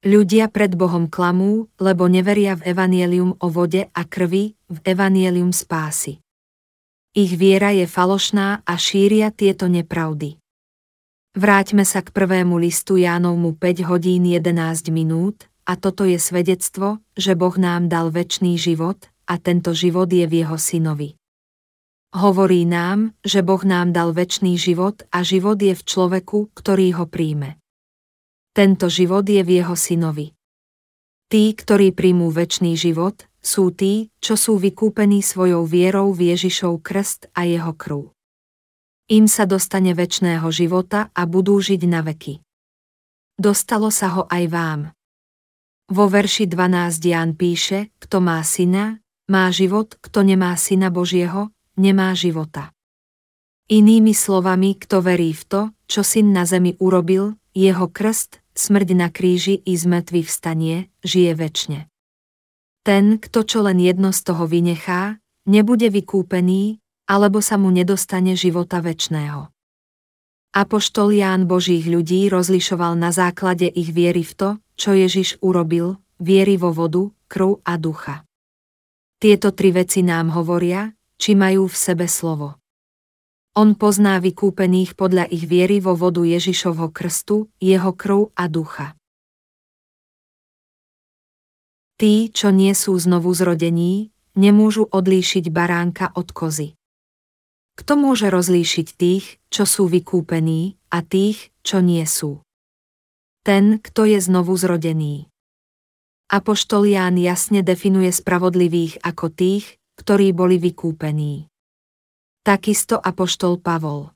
[0.05, 6.21] Ľudia pred Bohom klamú, lebo neveria v evanielium o vode a krvi, v evanielium spásy.
[7.17, 10.37] Ich viera je falošná a šíria tieto nepravdy.
[11.33, 17.33] Vráťme sa k prvému listu Jánovmu 5 hodín 11 minút, a toto je svedectvo, že
[17.33, 21.17] Boh nám dal väčší život a tento život je v jeho synovi.
[22.15, 27.05] Hovorí nám, že Boh nám dal väčší život a život je v človeku, ktorý ho
[27.09, 27.59] príjme.
[28.55, 30.31] Tento život je v jeho synovi.
[31.27, 37.35] Tí, ktorí príjmú väčší život, sú tí, čo sú vykúpení svojou vierou v Ježišov krst
[37.35, 38.15] a jeho krv.
[39.11, 42.39] Im sa dostane väčšného života a budú žiť na veky.
[43.35, 44.94] Dostalo sa ho aj vám.
[45.85, 48.97] Vo verši 12 Ján píše, kto má syna,
[49.29, 52.73] má život, kto nemá syna Božieho, nemá života.
[53.69, 59.13] Inými slovami, kto verí v to, čo syn na zemi urobil, jeho krst, smrť na
[59.13, 61.79] kríži i zmrtvý vstanie, žije väčšine.
[62.85, 68.81] Ten, kto čo len jedno z toho vynechá, nebude vykúpený, alebo sa mu nedostane života
[68.81, 69.54] väčšného.
[70.55, 74.49] Apoštol Ján Božích ľudí rozlišoval na základe ich viery v to,
[74.79, 78.23] čo Ježiš urobil, viery vo vodu, krv a ducha.
[79.19, 82.55] Tieto tri veci nám hovoria, či majú v sebe slovo.
[83.59, 88.95] On pozná vykúpených podľa ich viery vo vodu Ježišovho krstu, jeho krv a ducha.
[91.99, 96.79] Tí, čo nie sú znovu zrodení, nemôžu odlíšiť baránka od kozy.
[97.75, 102.45] Kto môže rozlíšiť tých, čo sú vykúpení, a tých, čo nie sú?
[103.45, 105.29] ten, kto je znovu zrodený.
[106.33, 111.45] Apoštol Ján jasne definuje spravodlivých ako tých, ktorí boli vykúpení.
[112.41, 114.09] Takisto apoštol Pavol.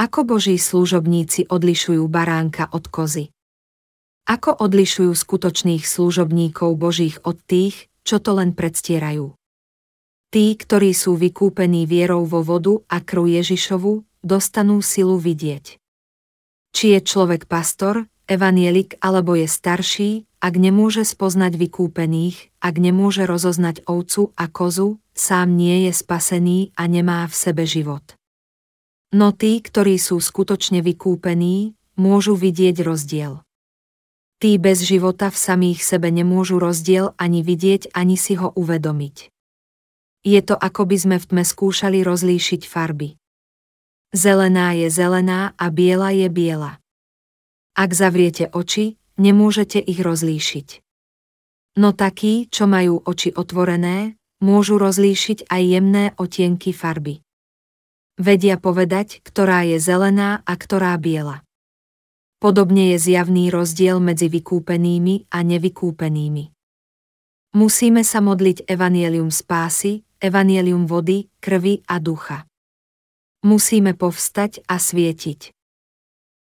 [0.00, 3.28] Ako boží služobníci odlišujú baránka od kozy?
[4.24, 9.36] Ako odlišujú skutočných služobníkov božích od tých, čo to len predstierajú?
[10.32, 15.76] Tí, ktorí sú vykúpení vierou vo vodu a krv Ježišovu, dostanú silu vidieť.
[16.72, 23.84] Či je človek pastor, evanielik alebo je starší, ak nemôže spoznať vykúpených, ak nemôže rozoznať
[23.84, 28.16] ovcu a kozu, sám nie je spasený a nemá v sebe život.
[29.12, 33.44] No tí, ktorí sú skutočne vykúpení, môžu vidieť rozdiel.
[34.40, 39.31] Tí bez života v samých sebe nemôžu rozdiel ani vidieť, ani si ho uvedomiť.
[40.22, 43.18] Je to ako by sme v tme skúšali rozlíšiť farby.
[44.14, 46.78] Zelená je zelená a biela je biela.
[47.74, 50.68] Ak zavriete oči, nemôžete ich rozlíšiť.
[51.80, 57.24] No takí, čo majú oči otvorené, môžu rozlíšiť aj jemné otienky farby.
[58.20, 61.40] Vedia povedať, ktorá je zelená a ktorá biela.
[62.36, 66.52] Podobne je zjavný rozdiel medzi vykúpenými a nevykúpenými.
[67.56, 72.46] Musíme sa modliť evanielium spásy, evanielium vody, krvi a ducha.
[73.42, 75.50] Musíme povstať a svietiť.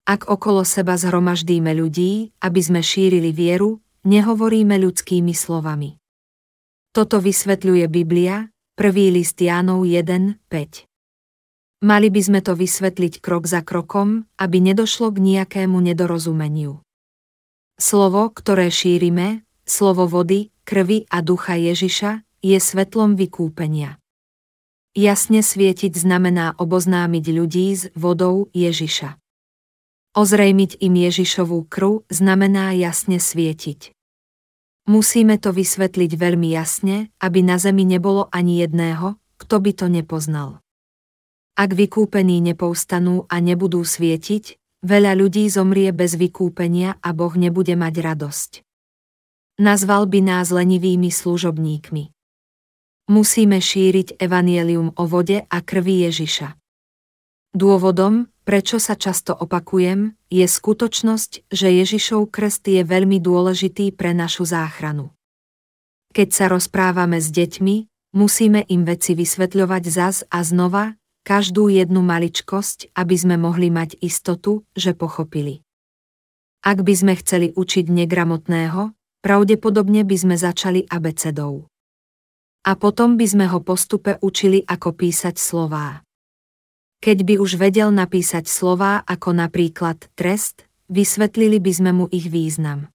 [0.06, 5.98] Ak okolo seba zhromaždíme ľudí, aby sme šírili vieru, nehovoríme ľudskými slovami.
[6.94, 10.86] Toto vysvetľuje Biblia, prvý list Jánov 1, 5.
[11.82, 16.86] Mali by sme to vysvetliť krok za krokom, aby nedošlo k nejakému nedorozumeniu.
[17.82, 24.02] Slovo, ktoré šírime, slovo vody, krvi a ducha Ježiša, je svetlom vykúpenia.
[24.98, 29.16] Jasne svietiť znamená oboznámiť ľudí s vodou Ježiša.
[30.12, 33.96] Ozrejmiť im Ježišovú krv znamená jasne svietiť.
[34.90, 40.60] Musíme to vysvetliť veľmi jasne, aby na zemi nebolo ani jedného, kto by to nepoznal.
[41.56, 47.94] Ak vykúpení nepoustanú a nebudú svietiť, veľa ľudí zomrie bez vykúpenia a Boh nebude mať
[48.02, 48.52] radosť.
[49.62, 52.10] Nazval by nás lenivými služobníkmi.
[53.12, 56.56] Musíme šíriť evanielium o vode a krvi Ježiša.
[57.52, 64.48] Dôvodom, prečo sa často opakujem, je skutočnosť, že Ježišov krst je veľmi dôležitý pre našu
[64.48, 65.12] záchranu.
[66.16, 70.96] Keď sa rozprávame s deťmi, musíme im veci vysvetľovať zas a znova,
[71.28, 75.68] každú jednu maličkosť, aby sme mohli mať istotu, že pochopili.
[76.64, 81.71] Ak by sme chceli učiť negramotného, pravdepodobne by sme začali abecedou.
[82.62, 86.06] A potom by sme ho postupe učili, ako písať slová.
[87.02, 92.94] Keď by už vedel napísať slová ako napríklad trest, vysvetlili by sme mu ich význam.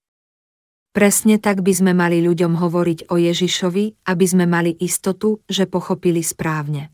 [0.95, 6.23] Presne tak by sme mali ľuďom hovoriť o Ježišovi, aby sme mali istotu, že pochopili
[6.23, 6.89] správne.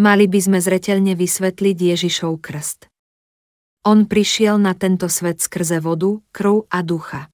[0.00, 2.88] Mali by sme zretelne vysvetliť Ježišov krst.
[3.86, 7.30] On prišiel na tento svet skrze vodu, krv a ducha.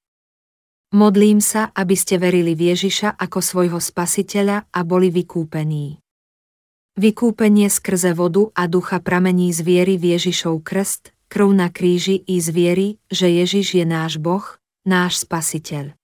[0.92, 5.96] Modlím sa, aby ste verili v Ježiša ako svojho spasiteľa a boli vykúpení.
[7.00, 12.36] Vykúpenie skrze vodu a ducha pramení z viery v Ježišov krst, krv na kríži i
[12.36, 14.44] z viery, že Ježiš je náš Boh,
[14.84, 15.96] náš spasiteľ.